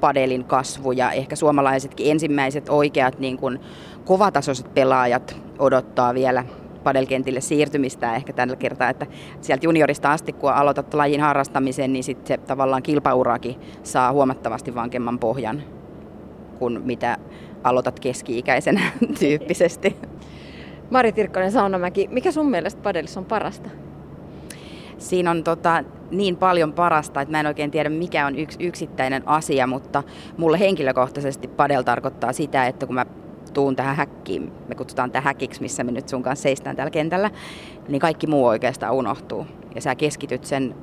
[0.00, 3.60] padelin kasvu ja ehkä suomalaisetkin ensimmäiset oikeat niin kuin
[4.04, 6.44] kovatasoiset pelaajat odottaa vielä
[6.84, 9.06] padelkentille siirtymistä ehkä tällä kertaa, että
[9.40, 15.18] sieltä juniorista asti kun aloitat lajin harrastamisen, niin sitten se tavallaan kilpaurakin saa huomattavasti vankemman
[15.18, 15.62] pohjan
[16.58, 17.18] kuin mitä
[17.64, 18.80] aloitat keski-ikäisenä
[19.20, 19.96] tyyppisesti.
[20.90, 23.70] Mari Tirkkonen Saunamäki, mikä sun mielestä padelissa on parasta?
[24.98, 29.28] Siinä on tota, niin paljon parasta, että mä en oikein tiedä mikä on yksi yksittäinen
[29.28, 30.02] asia, mutta
[30.36, 33.06] mulle henkilökohtaisesti padel tarkoittaa sitä, että kun mä
[33.54, 37.30] tuun tähän häkkiin, me kutsutaan tähän häkiksi, missä me nyt sun kanssa seistään täällä kentällä,
[37.88, 39.46] niin kaikki muu oikeastaan unohtuu.
[39.74, 40.74] Ja sä keskityt sen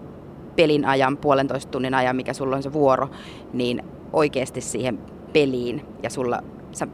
[0.56, 3.10] pelin ajan, puolentoista tunnin ajan, mikä sulla on se vuoro,
[3.54, 5.00] niin oikeasti siihen
[5.36, 6.40] peliin ja sulla,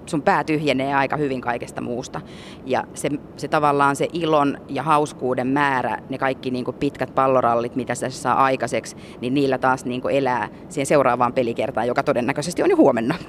[0.06, 2.22] sun pää tyhjenee aika hyvin kaikesta muusta.
[2.66, 7.76] Ja se, se tavallaan se ilon ja hauskuuden määrä, ne kaikki niin kuin pitkät pallorallit,
[7.76, 12.64] mitä se saa aikaiseksi, niin niillä taas niin kuin elää siihen seuraavaan pelikertaan, joka todennäköisesti
[12.64, 13.16] on jo huomenna.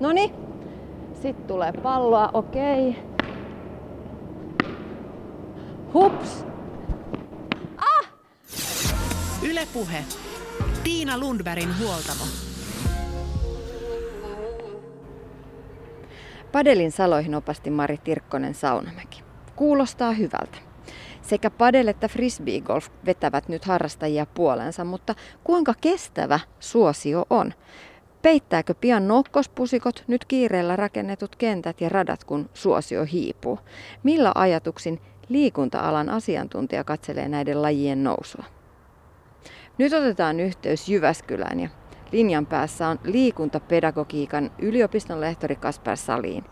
[0.00, 0.30] No niin,
[1.22, 2.96] sitten tulee palloa, okei.
[5.94, 6.44] Hups!
[7.76, 8.08] Ah!
[9.42, 10.04] Ylepuhe.
[10.84, 12.49] Tiina Lundbergin huoltamo.
[16.52, 19.22] Padelin saloihin opasti Mari Tirkkonen Saunamäki.
[19.56, 20.58] Kuulostaa hyvältä.
[21.22, 27.54] Sekä padel että frisbee golf vetävät nyt harrastajia puolensa, mutta kuinka kestävä suosio on?
[28.22, 33.58] Peittääkö pian nokkospusikot nyt kiireellä rakennetut kentät ja radat, kun suosio hiipuu?
[34.02, 38.44] Millä ajatuksin liikunta-alan asiantuntija katselee näiden lajien nousua?
[39.78, 41.68] Nyt otetaan yhteys Jyväskylään ja
[42.12, 46.44] linjan päässä on liikuntapedagogiikan yliopiston lehtori Kasper Saliin.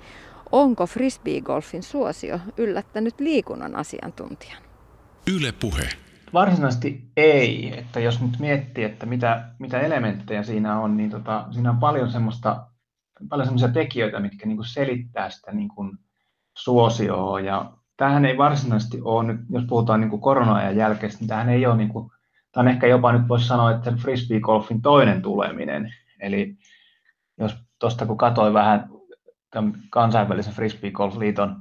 [0.52, 4.62] Onko frisbeegolfin suosio yllättänyt liikunnan asiantuntijan?
[5.36, 5.88] Yle puhe.
[6.32, 11.70] Varsinaisesti ei, että jos nyt miettii, että mitä, mitä elementtejä siinä on, niin tota, siinä
[11.70, 12.66] on paljon semmoista,
[13.28, 15.98] paljon semmoisia tekijöitä, mitkä niin kuin selittää sitä niin kuin
[16.56, 17.40] suosioa.
[17.40, 21.66] Ja tämähän ei varsinaisesti ole nyt, jos puhutaan niin kuin korona-ajan jälkeen, niin tämähän ei
[21.66, 22.11] ole niin kuin
[22.57, 25.94] On ehkä jopa nyt voisi sanoa, että frisbee-golfin toinen tuleminen.
[26.20, 26.57] Eli
[27.38, 28.90] jos tuosta kun katsoin vähän
[29.51, 31.57] tämän kansainvälisen frisbee-golf-liiton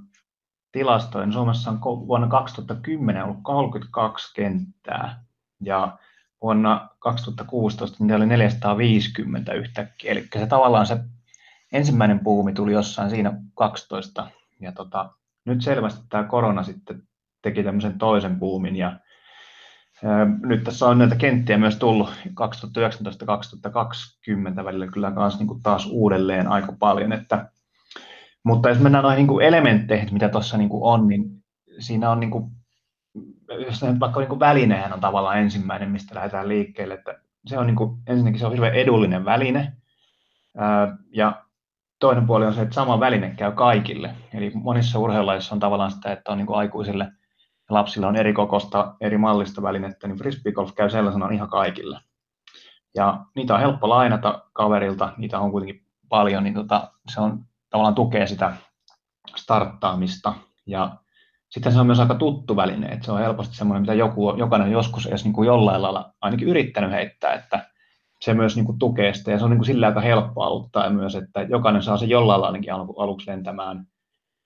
[0.72, 5.24] tilastoja, niin Suomessa on vuonna 2010 ollut 32 kenttää
[5.62, 5.98] ja
[6.42, 10.12] vuonna 2016 niitä oli 450 yhtäkkiä.
[10.12, 10.98] Eli se tavallaan se
[11.74, 14.28] ensimmäinen puumi tuli jossain siinä 12
[14.60, 15.10] ja tota,
[15.46, 17.04] nyt selvästi tämä korona sitten
[17.42, 19.00] teki tämmöisen toisen puumin ja
[20.44, 22.32] nyt tässä on näitä kenttiä myös tullut 2019-2020
[24.66, 27.14] välillä kyllä myös niin kuin taas uudelleen aika paljon.
[27.14, 27.50] Että,
[28.44, 31.44] mutta jos mennään noihin niin elementteihin, mitä tuossa niin on, niin
[31.80, 32.52] siinä on niin kuin,
[33.66, 37.98] jos vaikka niin välinehän on tavallaan ensimmäinen, mistä lähdetään liikkeelle, että se on niin kuin,
[38.08, 39.74] ensinnäkin se on hirveän edullinen väline,
[41.12, 41.44] ja
[42.00, 44.16] toinen puoli on se, että sama väline käy kaikille.
[44.34, 47.12] Eli monissa urheilulajissa on tavallaan sitä, että on niin aikuisille
[47.70, 52.00] ja lapsilla on eri kokosta, eri mallista välinettä, niin frisbeegolf käy sellaisena ihan kaikille.
[52.96, 57.96] Ja niitä on helppo lainata kaverilta, niitä on kuitenkin paljon, niin tota, se on tavallaan
[57.96, 58.54] tukee sitä
[59.36, 60.34] starttaamista.
[60.66, 60.96] Ja
[61.50, 64.72] sitten se on myös aika tuttu väline, että se on helposti semmoinen, mitä joku, jokainen
[64.72, 67.70] joskus edes niin kuin jollain lailla ainakin yrittänyt heittää, että
[68.22, 70.90] se myös niin kuin tukee sitä ja se on niin kuin sillä aika helppo aloittaa
[70.90, 73.88] myös, että jokainen saa sen jollain lailla ainakin aluksi lentämään.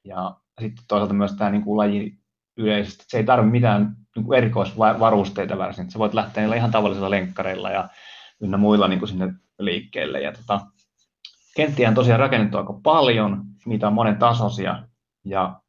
[0.06, 2.21] Ja sitten toisaalta myös tämä niin kuin laji
[2.62, 3.06] yleisesti.
[3.08, 5.92] Se ei tarvitse mitään niin erikoisvarusteita varsin.
[5.92, 7.90] Sä voit lähteä niillä ihan tavallisilla lenkkareilla ja
[8.42, 10.22] ynnä muilla niin kuin sinne liikkeelle.
[10.22, 10.60] Ja tota,
[11.56, 14.84] kenttiä on tosiaan rakennettu aika paljon, niitä on monen tasoisia
[15.26, 15.62] ja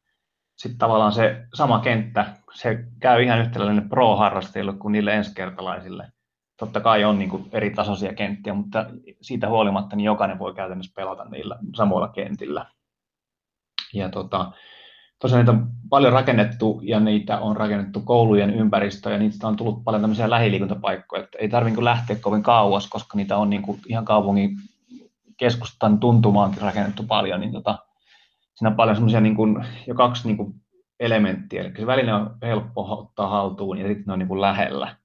[0.57, 6.11] sitten tavallaan se sama kenttä, se käy ihan yhtä lailla pro-harrastajille kuin niille ensikertalaisille.
[6.57, 8.85] Totta kai on niin kuin eri tasoisia kenttiä, mutta
[9.21, 12.65] siitä huolimatta niin jokainen voi käytännössä pelata niillä samoilla kentillä.
[13.93, 14.51] Ja tota,
[15.23, 19.83] tosiaan niitä on paljon rakennettu ja niitä on rakennettu koulujen ympäristöön ja niistä on tullut
[19.83, 21.23] paljon tämmöisiä lähiliikuntapaikkoja.
[21.23, 24.57] Että ei tarvitse niin lähteä kovin kauas, koska niitä on niin kuin ihan kaupungin
[25.37, 27.77] keskustan tuntumaankin rakennettu paljon, niin tota,
[28.55, 29.35] siinä on paljon semmoisia niin
[29.87, 30.53] jo kaksi niin kuin
[30.99, 34.95] elementtiä, eli se väline on helppo ottaa haltuun ja sitten ne on niin kuin lähellä.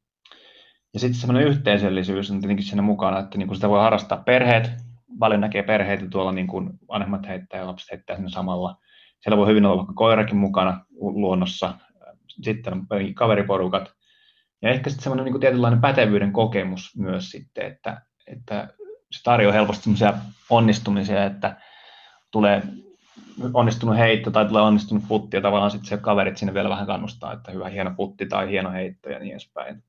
[0.94, 4.70] Ja sitten semmoinen yhteisöllisyys on tietenkin siinä mukana, että niin kuin sitä voi harrastaa perheet,
[5.18, 8.76] paljon näkee perheitä tuolla niin kuin vanhemmat heittää ja lapset heittää sinne samalla.
[9.20, 11.74] Siellä voi hyvin olla vaikka koirakin mukana luonnossa,
[12.42, 13.92] sitten kaveriporukat.
[14.62, 18.68] Ja ehkä sitten semmoinen niin tietynlainen pätevyyden kokemus myös sitten, että, että
[19.12, 20.14] se tarjoaa helposti semmoisia
[20.50, 21.56] onnistumisia, että
[22.30, 22.62] tulee
[23.54, 27.32] onnistunut heitto tai tulee onnistunut putti ja tavallaan sitten se kaverit sinne vielä vähän kannustaa,
[27.32, 29.82] että hyvä hieno putti tai hieno heitto ja niin edespäin.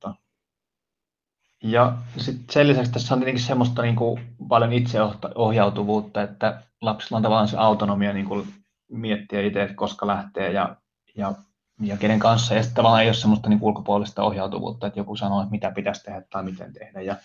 [1.64, 7.24] Ja sitten sen lisäksi tässä on tietenkin semmoista niin kuin paljon itseohjautuvuutta, että lapsilla on
[7.24, 8.48] tavallaan se autonomia niin kuin
[8.90, 10.76] miettiä itse, että koska lähtee ja,
[11.16, 11.34] ja,
[11.82, 12.56] ja kenen kanssa.
[12.56, 16.04] Ja sitten tavallaan ei ole semmoista niin ulkopuolista ohjautuvuutta, että joku sanoo, että mitä pitäisi
[16.04, 17.02] tehdä tai miten tehdä.
[17.02, 17.16] Ja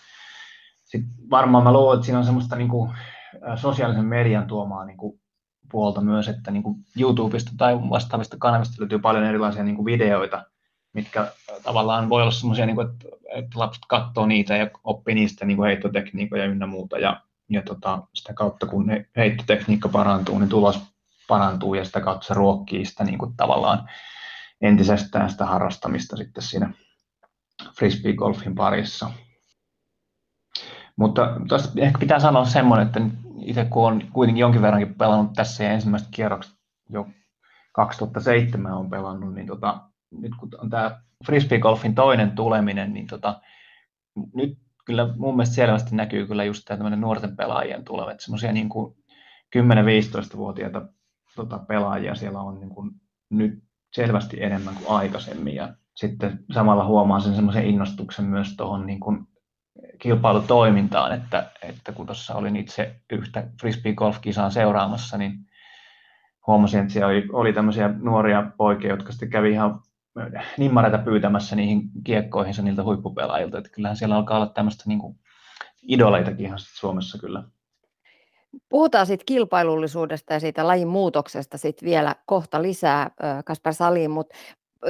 [0.84, 2.90] sitten varmaan mä luulen, että siinä on semmoista niin kuin,
[3.56, 5.20] sosiaalisen median tuomaa niin kuin
[5.70, 10.44] puolta myös, että niin kuin YouTubesta tai vastaavista kanavista löytyy paljon erilaisia niin kuin videoita,
[10.92, 15.56] mitkä tavallaan voi olla semmoisia, niin että, että lapset katsoo niitä ja oppii niistä niin
[15.56, 16.98] kuin heittotekniikoja ynnä muuta.
[16.98, 18.86] Ja, ja tota, sitä kautta, kun
[19.16, 20.93] heittotekniikka parantuu, niin tulos
[21.28, 23.88] parantuu ja sitä kautta se ruokkii sitä niin kuin tavallaan
[24.60, 26.72] entisestään sitä harrastamista sitten siinä
[27.78, 29.10] frisbee-golfin parissa.
[30.96, 33.00] Mutta tuosta ehkä pitää sanoa semmoinen, että
[33.40, 36.54] itse kun olen kuitenkin jonkin verrankin pelannut tässä ja ensimmäiset kierrokset
[36.90, 37.06] jo
[37.72, 43.40] 2007 on pelannut, niin tota, nyt kun on tämä frisbee-golfin toinen tuleminen, niin tota,
[44.34, 48.96] nyt kyllä mun mielestä selvästi näkyy kyllä just tämä nuorten pelaajien tulevat, semmoisia niin kuin
[49.56, 50.82] 10-15-vuotiaita
[51.36, 52.90] tota, pelaajia siellä on niin kuin
[53.30, 59.00] nyt selvästi enemmän kuin aikaisemmin ja sitten samalla huomaa sen semmoisen innostuksen myös tuohon niin
[59.00, 59.26] kuin
[59.98, 65.32] kilpailutoimintaan, että, että kun tuossa olin itse yhtä frisbee-golf-kisaa seuraamassa, niin
[66.46, 69.80] huomasin, että siellä oli, oli tämmöisiä nuoria poikia, jotka sitten kävi ihan
[70.58, 75.18] nimmareita pyytämässä niihin kiekkoihinsa niiltä huippupelaajilta, että kyllähän siellä alkaa olla tämmöistä niin kuin
[75.82, 77.42] idoleitakin ihan Suomessa kyllä.
[78.68, 83.10] Puhutaan sitten kilpailullisuudesta ja siitä lajin muutoksesta sitten vielä kohta lisää
[83.44, 84.36] Kaspar Saliin, mutta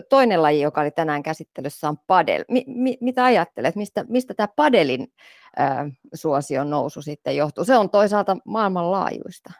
[0.08, 2.44] toinen laji, joka oli tänään käsittelyssä, on padel.
[2.48, 5.12] Mi- mi- mitä ajattelet, mistä, mistä tämä padelin
[5.56, 7.64] ää, suosion nousu sitten johtuu?
[7.64, 9.52] Se on toisaalta maailmanlaajuista.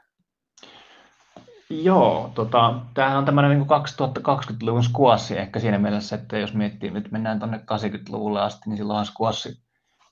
[1.70, 7.10] Joo, tota, tämähän on tämmöinen niin 2020-luvun skuassi ehkä siinä mielessä, että jos miettii, nyt
[7.10, 9.63] mennään tuonne 80-luvulle asti, niin silloinhan skuassi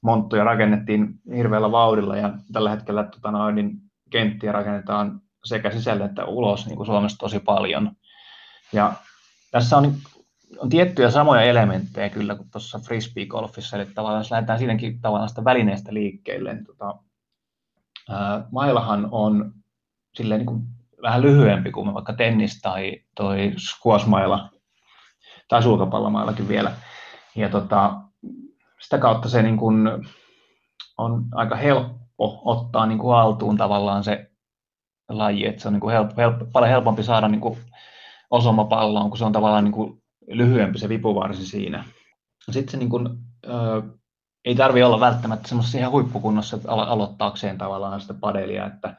[0.03, 3.70] monttuja rakennettiin hirveällä vauhdilla ja tällä hetkellä tota noin, niin
[4.11, 7.92] kenttiä rakennetaan sekä sisälle että ulos niin kuin Suomessa tosi paljon.
[8.72, 8.92] Ja
[9.50, 9.94] tässä on
[10.59, 15.44] on tiettyjä samoja elementtejä kyllä kuin tuossa frisbee-golfissa, eli tavallaan jos lähdetään siinäkin tavallaan sitä
[15.44, 16.94] välineestä liikkeelle, niin tota,
[18.11, 19.53] ää, mailahan on
[20.14, 20.62] silleen niin kuin
[21.03, 24.50] vähän lyhyempi kuin vaikka tennis tai toi squash-maila
[25.48, 26.72] tai sulkapallomailakin vielä.
[27.36, 28.00] Ja tota,
[28.83, 29.89] sitä kautta se niin kuin
[30.99, 34.30] on aika helppo ottaa niin kuin haltuun tavallaan se
[35.09, 37.59] laji, että se on niin kuin help, help, paljon helpompi saada niin kuin
[38.30, 41.85] osuma palloon, kun se on tavallaan niin kuin lyhyempi se vipuvarsi siinä.
[42.51, 43.09] Sitten se niin kuin,
[43.47, 43.83] ö,
[44.45, 48.97] ei tarvi olla välttämättä semmoisessa ihan huippukunnossa alo- aloittaakseen tavallaan sitä padelia, että,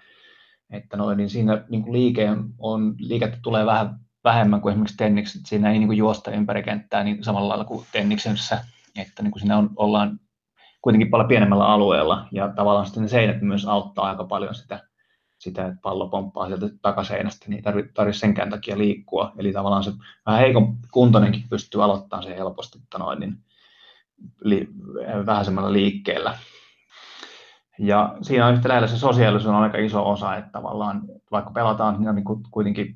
[0.70, 5.40] että noin, niin siinä niin kuin liike on, liikettä tulee vähän vähemmän kuin esimerkiksi tenniksessä,
[5.40, 8.66] että siinä ei niin kuin juosta ympäri kenttää niin samalla lailla kuin tenniksessä,
[8.98, 10.20] että niin kuin siinä on, ollaan
[10.82, 14.80] kuitenkin paljon pienemmällä alueella ja tavallaan sitten ne seinät myös auttaa aika paljon sitä
[15.44, 19.32] sitä, että pallo pomppaa sieltä takaseinästä, niin ei tarvitse tarvi senkään takia liikkua.
[19.38, 19.92] Eli tavallaan se
[20.26, 23.38] vähän heikon kuntoinenkin pystyy aloittamaan se helposti noin, niin
[24.42, 24.68] li,
[25.26, 26.38] vähäisemmällä liikkeellä.
[27.80, 32.02] Ja siinä on yhtä lähellä se sosiaalisuus on aika iso osa, että tavallaan vaikka pelataan,
[32.02, 32.96] niin, niin kuitenkin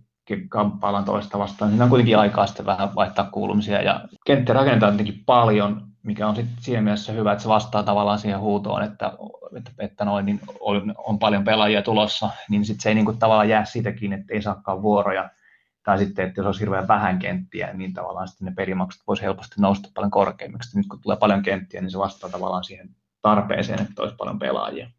[0.49, 3.81] kamppaillaan toista vastaan, niin on kuitenkin aikaa sitten vähän vaihtaa kuulumisia.
[3.81, 8.19] Ja kenttiä rakennetaan tietenkin paljon, mikä on sitten siinä mielessä hyvä, että se vastaa tavallaan
[8.19, 9.13] siihen huutoon, että,
[9.57, 13.17] että, että noin, niin on, on, paljon pelaajia tulossa, niin sitten se ei niin kuin
[13.17, 15.29] tavallaan jää siitäkin, että ei saakaan vuoroja,
[15.83, 19.55] tai sitten, että jos olisi hirveän vähän kenttiä, niin tavallaan sitten ne pelimaksut voisi helposti
[19.59, 20.77] nousta paljon korkeammiksi.
[20.77, 22.89] Nyt kun tulee paljon kenttiä, niin se vastaa tavallaan siihen
[23.21, 24.89] tarpeeseen, että olisi paljon pelaajia.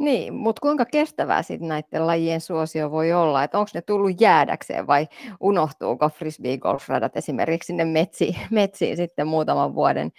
[0.00, 3.44] Niin, mutta kuinka kestävää sitten näiden lajien suosio voi olla?
[3.44, 5.08] Että onko ne tullut jäädäkseen vai
[5.40, 10.10] unohtuuko frisbee-golfradat esimerkiksi sinne metsiin, metsiin sitten muutaman vuoden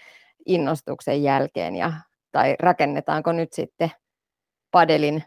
[0.45, 1.93] innostuksen jälkeen ja,
[2.31, 3.91] tai rakennetaanko nyt sitten
[4.71, 5.23] padelin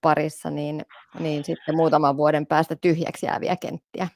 [0.00, 0.84] parissa niin,
[1.18, 4.08] niin sitten muutaman vuoden päästä tyhjäksi jääviä kenttiä?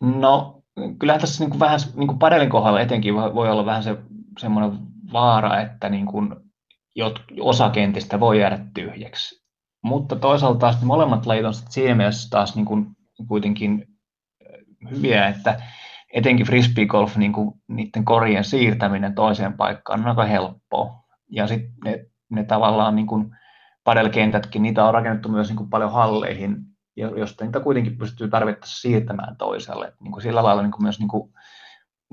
[0.00, 0.62] No
[0.98, 3.96] kyllähän tässä niin kuin vähän niin kuin padelin kohdalla etenkin voi olla vähän se
[4.40, 4.78] semmoinen
[5.12, 6.43] vaara, että niin kuin
[7.40, 9.44] osa kentistä voi jäädä tyhjäksi.
[9.82, 12.86] Mutta toisaalta taas molemmat lajit on siinä mielessä taas niin kuin
[13.28, 13.86] kuitenkin
[14.90, 15.62] hyviä, että
[16.14, 21.04] etenkin frisbeegolf, niin kuin niiden korien siirtäminen toiseen paikkaan on aika helppoa.
[21.30, 23.36] Ja sitten ne, ne tavallaan niin kuin
[23.84, 26.56] padelkentätkin, niitä on rakennettu myös niin kuin paljon halleihin,
[26.96, 29.92] josta niitä kuitenkin pystyy tarvittaessa siirtämään toiselle.
[30.00, 31.32] Niin kuin sillä lailla niin kuin myös niin kuin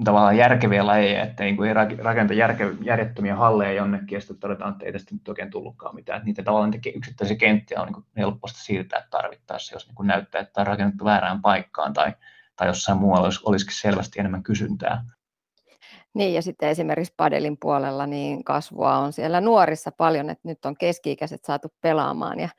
[0.04, 1.74] tavallaan järkeviä lajeja, että niin kuin ei
[2.04, 6.18] rakenta järke, järjettömiä halleja jonnekin, ja sitten todetaan, että ei tästä nyt oikein tullutkaan mitään.
[6.18, 10.42] Että niitä tavallaan niitä yksittäisiä kenttiä on niin helposti siirtää tarvittaessa, jos niin kuin näyttää,
[10.42, 12.14] että on rakennettu väärään paikkaan tai,
[12.56, 15.06] tai jossain muualla olisi, olisikin selvästi enemmän kysyntää.
[16.14, 20.76] Niin, ja sitten esimerkiksi padelin puolella niin kasvua on siellä nuorissa paljon, että nyt on
[20.78, 22.50] keski-ikäiset saatu pelaamaan ja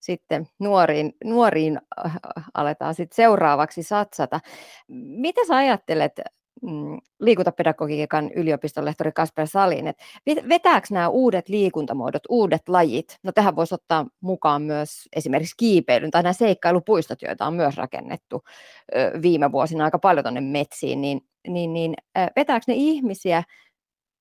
[0.00, 2.16] sitten nuoriin, nuoriin äh,
[2.54, 4.40] aletaan sitten seuraavaksi satsata.
[4.88, 6.20] Mitä sä ajattelet
[6.62, 10.04] mm, liikuntapedagogiikan yliopiston lehtori Kasper Salin, että
[10.48, 16.22] vetääkö nämä uudet liikuntamuodot, uudet lajit, no tähän voisi ottaa mukaan myös esimerkiksi kiipeilyn tai
[16.22, 18.42] nämä seikkailupuistot, joita on myös rakennettu
[19.22, 21.94] viime vuosina aika paljon tuonne metsiin, niin, niin, niin
[22.36, 23.42] vetääkö ne ihmisiä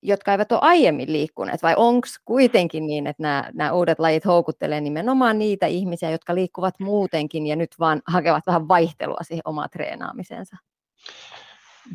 [0.01, 4.81] jotka eivät ole aiemmin liikkuneet, vai onko kuitenkin niin, että nämä, nämä uudet lajit houkuttelee
[4.81, 10.57] nimenomaan niitä ihmisiä, jotka liikkuvat muutenkin ja nyt vaan hakevat vähän vaihtelua siihen omaan treenaamiseensa?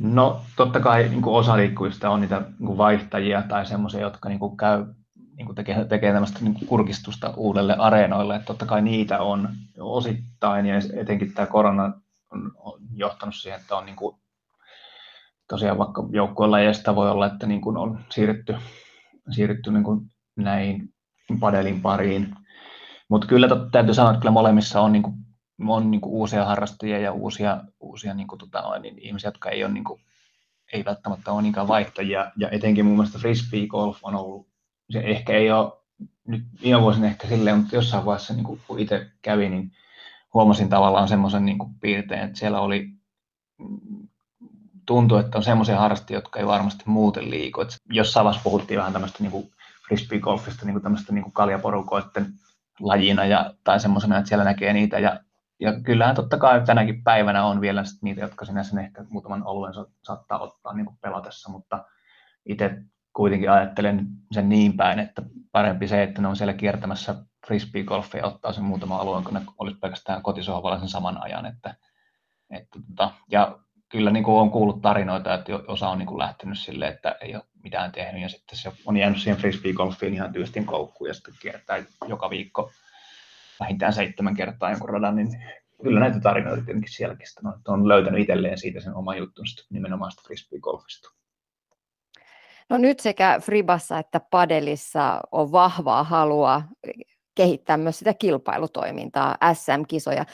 [0.01, 4.29] No totta kai niin kuin osa liikkujista on niitä niin kuin vaihtajia tai semmoisia, jotka
[4.29, 4.85] niin kuin käy
[5.37, 8.37] niin kuin tekee, tekee tämmöistä niin kuin kurkistusta uudelle areenoille.
[8.37, 11.93] Että totta kai niitä on osittain ja etenkin tämä korona
[12.59, 14.17] on johtanut siihen, että on niin kuin
[15.49, 18.57] tosiaan vaikka joukkuelajeista voi olla, että niin kuin on siirrytty,
[19.31, 20.01] siirrytty niin kuin
[20.37, 20.89] näihin
[21.41, 22.35] padelin pariin.
[23.09, 25.15] Mutta kyllä täytyy sanoa, että kyllä molemmissa on, niin kuin,
[25.69, 29.65] on niin kuin uusia harrastajia ja uusia, uusia niin kuin, tota, niin ihmisiä, jotka ei,
[29.65, 30.01] ole, niin kuin,
[30.73, 32.33] ei välttämättä ole niinkään vaihtajia.
[32.37, 34.49] Ja etenkin mun mielestä frisbee golf on ollut,
[34.91, 35.73] se ehkä ei ole
[36.29, 39.73] nyt viime vuosina ehkä silleen, mutta jossain vaiheessa niin kuin, kun itse kävin, niin
[40.35, 42.89] huomasin tavallaan semmoisen niin piirteen, että siellä oli
[44.87, 47.61] tuntuu, että on semmoisia harrastajia, jotka ei varmasti muuten liiku.
[47.61, 49.51] Et jossain vaiheessa puhuttiin vähän tämmöistä niin
[49.89, 52.27] frisbee-golfista, niin tämmöistä niin kaljaporukoiden
[52.81, 54.99] lajina ja, tai semmoisena, että siellä näkee niitä.
[54.99, 55.21] Ja,
[55.61, 59.75] ja kyllähän totta kai tänäkin päivänä on vielä niitä, jotka sinä sen ehkä muutaman oluen
[60.03, 61.85] saattaa ottaa niin pelatessa, mutta
[62.47, 62.71] itse
[63.13, 67.15] kuitenkin ajattelen sen niin päin, että parempi se, että ne on siellä kiertämässä
[67.47, 71.47] frisbee-golfia ja ottaa sen muutama alueen, kun ne olisi pelkästään kotisohvalla sen saman ajan.
[71.47, 71.75] Että,
[72.51, 76.59] että, tota, ja kyllä niin kuin on kuullut tarinoita, että osa on niin kuin lähtenyt
[76.59, 80.67] sille, että ei ole mitään tehnyt ja sitten se on jäänyt siihen frisbee-golfiin ihan tyystin
[80.67, 82.71] koukkuun ja sitten kiertää joka viikko
[83.61, 85.29] vähintään seitsemän kertaa jonkun radan, niin
[85.83, 90.11] kyllä näitä tarinoita tietenkin sielläkin on, että on löytänyt itselleen siitä sen oma juttunsa nimenomaan
[90.11, 91.15] sitä frisbee-golfista.
[92.71, 96.63] No nyt sekä Fribassa että Padelissa on vahvaa halua
[97.35, 100.25] kehittää myös sitä kilpailutoimintaa, SM-kisoja,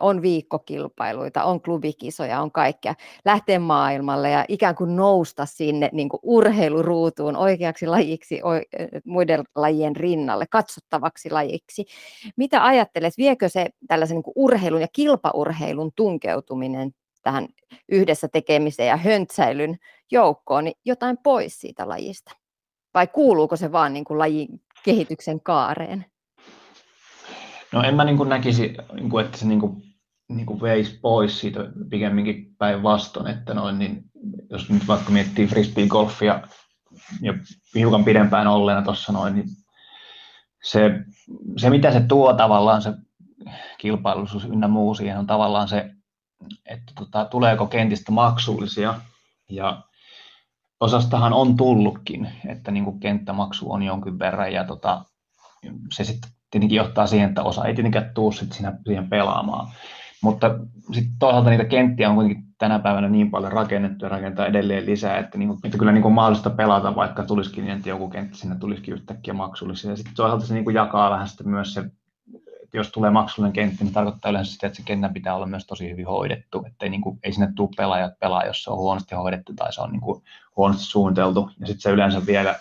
[0.00, 2.94] on viikkokilpailuita, on klubikisoja, on kaikkea,
[3.24, 8.40] lähteä maailmalle ja ikään kuin nousta sinne niin kuin urheiluruutuun oikeaksi lajiksi
[9.04, 11.84] muiden lajien rinnalle, katsottavaksi lajiksi.
[12.36, 16.90] Mitä ajattelet, viekö se tällaisen niin kuin urheilun ja kilpaurheilun tunkeutuminen
[17.22, 17.48] tähän
[17.88, 19.76] yhdessä tekemiseen ja höntsäilyn
[20.10, 22.32] joukkoon niin jotain pois siitä lajista?
[22.94, 24.48] Vai kuuluuko se vaan niin kuin lajin
[24.84, 26.04] kehityksen kaareen?
[27.74, 29.82] No en mä niin kuin näkisi, niin kuin, että se niin kuin,
[30.28, 31.60] niin kuin veisi pois siitä
[31.90, 34.04] pikemminkin päinvastoin, että noin, niin
[34.50, 36.48] jos nyt vaikka miettii frisbee-golfia
[37.20, 37.34] ja
[37.74, 39.46] hiukan pidempään olleena tuossa noin, niin
[40.64, 41.04] se,
[41.56, 42.92] se, mitä se tuo tavallaan se
[43.78, 45.90] kilpailullisuus ynnä muu siihen on tavallaan se,
[46.66, 49.00] että tota, tuleeko kentistä maksullisia.
[49.50, 49.82] Ja
[50.80, 55.04] osastahan on tullutkin, että niin kuin kenttämaksu on jonkin verran ja tota,
[55.92, 59.68] se sitten tietenkin johtaa siihen, että osa ei tietenkään tuu sit siinä, siihen pelaamaan.
[60.22, 60.58] Mutta
[60.92, 65.18] sitten toisaalta niitä kenttiä on kuitenkin tänä päivänä niin paljon rakennettu ja rakentaa edelleen lisää,
[65.18, 68.94] että, niinku, että kyllä niinku mahdollista pelata, vaikka tulisikin niin, että joku kenttä sinne tulisikin
[68.94, 69.90] yhtäkkiä maksullisia.
[69.90, 71.80] Ja sitten toisaalta se niinku jakaa vähän sitten myös se,
[72.62, 75.66] että jos tulee maksullinen kenttä, niin tarkoittaa yleensä sitä, että se kentän pitää olla myös
[75.66, 76.64] tosi hyvin hoidettu.
[76.66, 79.90] Että niinku, ei sinne tule pelaajat pelaa, jos se on huonosti hoidettu tai se on
[79.90, 80.22] niinku
[80.56, 81.50] huonosti suunniteltu.
[81.60, 82.54] Ja sitten se yleensä vielä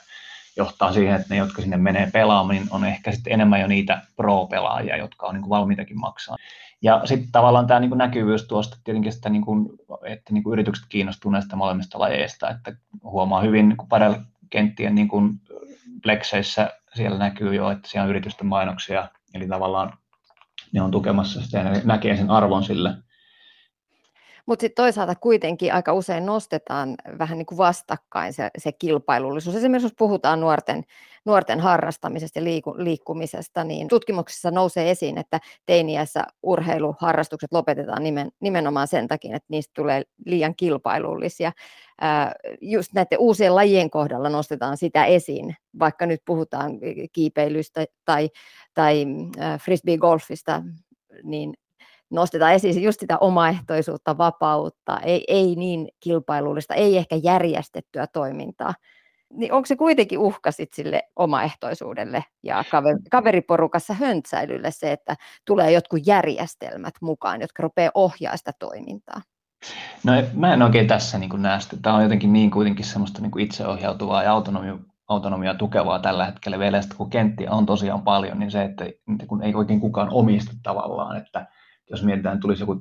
[0.57, 4.01] johtaa siihen, että ne, jotka sinne menee pelaamaan, niin on ehkä sitten enemmän jo niitä
[4.15, 6.37] pro-pelaajia, jotka on niin kuin valmiitakin maksaa.
[6.81, 9.69] Ja sitten tavallaan tämä niin kuin näkyvyys tuosta tietenkin sitä, niin kuin,
[10.05, 15.41] että niin kuin yritykset kiinnostuvat näistä molemmista lajeista, että huomaa hyvin niin kenttien niin kuin
[16.03, 19.93] plekseissä siellä näkyy jo, että siellä on yritysten mainoksia, eli tavallaan
[20.71, 22.97] ne on tukemassa sitä ja näkee sen arvon sille.
[24.45, 29.55] Mutta sitten toisaalta kuitenkin aika usein nostetaan vähän niin kuin vastakkain se, se kilpailullisuus.
[29.55, 30.83] Esimerkiksi jos puhutaan nuorten,
[31.25, 38.87] nuorten harrastamisesta ja liiku, liikkumisesta, niin tutkimuksissa nousee esiin, että teiniässä urheiluharrastukset lopetetaan nimen, nimenomaan
[38.87, 41.51] sen takia, että niistä tulee liian kilpailullisia.
[42.61, 46.79] Just näiden uusien lajien kohdalla nostetaan sitä esiin, vaikka nyt puhutaan
[47.11, 48.29] kiipeilystä tai,
[48.73, 49.05] tai
[49.59, 50.63] frisbee-golfista,
[51.23, 51.53] niin
[52.13, 58.73] nostetaan esiin just sitä omaehtoisuutta, vapautta, ei, ei niin kilpailullista, ei ehkä järjestettyä toimintaa.
[59.33, 62.63] Niin onko se kuitenkin uhka sit sille omaehtoisuudelle ja
[63.11, 69.21] kaveriporukassa höntsäilylle se, että tulee jotkut järjestelmät mukaan, jotka rupeaa ohjaa sitä toimintaa?
[70.03, 71.77] No mä en oikein tässä niin näe sitä.
[71.81, 76.81] Tämä on jotenkin niin kuitenkin semmoista niin itseohjautuvaa ja autonomia, autonomia tukevaa tällä hetkellä vielä.
[76.81, 78.85] Sitten kun kenttiä on tosiaan paljon, niin se, että
[79.27, 81.47] kun ei oikein kukaan omista tavallaan, että
[81.89, 82.75] jos mietitään, tulisi joku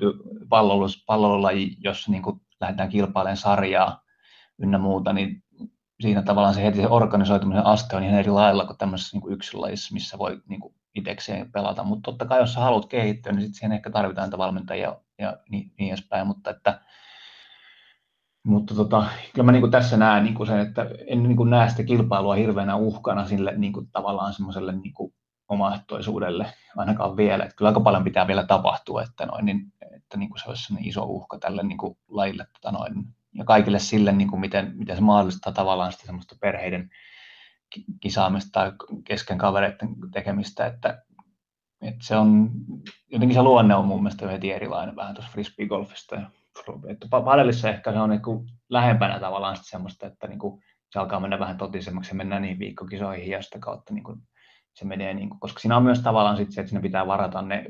[1.07, 4.03] pallolaji, jossa niin kuin lähdetään kilpailemaan sarjaa
[4.59, 5.43] ynnä muuta, niin
[6.01, 9.95] siinä tavallaan se heti se organisoitumisen aste on ihan eri lailla kuin tämmöisessä niin yksilölajissa,
[9.95, 11.85] missä voi niin kuin itsekseen pelata.
[11.85, 15.37] Mutta totta kai, jos sä haluat kehittyä, niin sitten siihen ehkä tarvitaan niitä valmentajia ja
[15.51, 16.27] niin, niin edespäin.
[16.27, 16.81] Mutta, että,
[18.45, 21.51] mutta tota, kyllä mä niin kuin tässä näen niin kuin sen, että en niin kuin
[21.51, 25.15] näe sitä kilpailua hirveänä uhkana sille niin kuin tavallaan semmoiselle niin kuin
[25.49, 27.45] omaehtoisuudelle ainakaan vielä.
[27.45, 30.75] Että kyllä aika paljon pitää vielä tapahtua, että, noin, niin, että niin kuin se olisi
[30.81, 32.95] iso uhka tälle niin kuin lajille tota noin,
[33.35, 36.91] ja kaikille sille, niin kuin miten, miten se mahdollistaa tavallaan sitä semmoista perheiden
[38.01, 38.73] kisaamista tai
[39.05, 41.03] kesken kavereiden tekemistä, että,
[41.83, 42.51] että se on,
[43.11, 46.21] jotenkin se luonne on mun mielestä heti erilainen vähän tuossa frisbee-golfista.
[47.25, 51.39] Padellissa ehkä se on niin kuin lähempänä tavallaan semmoista, että niin kuin se alkaa mennä
[51.39, 54.23] vähän totisemmaksi ja mennään niihin viikkokisoihin ja sitä kautta niin kuin
[54.75, 57.43] se menee, niin kuin, koska siinä on myös tavallaan sit se, että siinä pitää varata
[57.43, 57.65] ne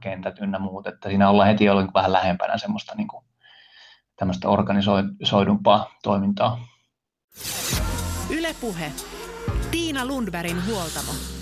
[0.00, 3.24] kentät ynnä muut, että siinä ollaan heti ollut vähän lähempänä semmoista niin kuin,
[4.16, 6.58] tämmöistä organisoidumpaa toimintaa.
[8.30, 8.92] Ylepuhe.
[9.70, 11.37] Tiina Lundbergin huoltamo.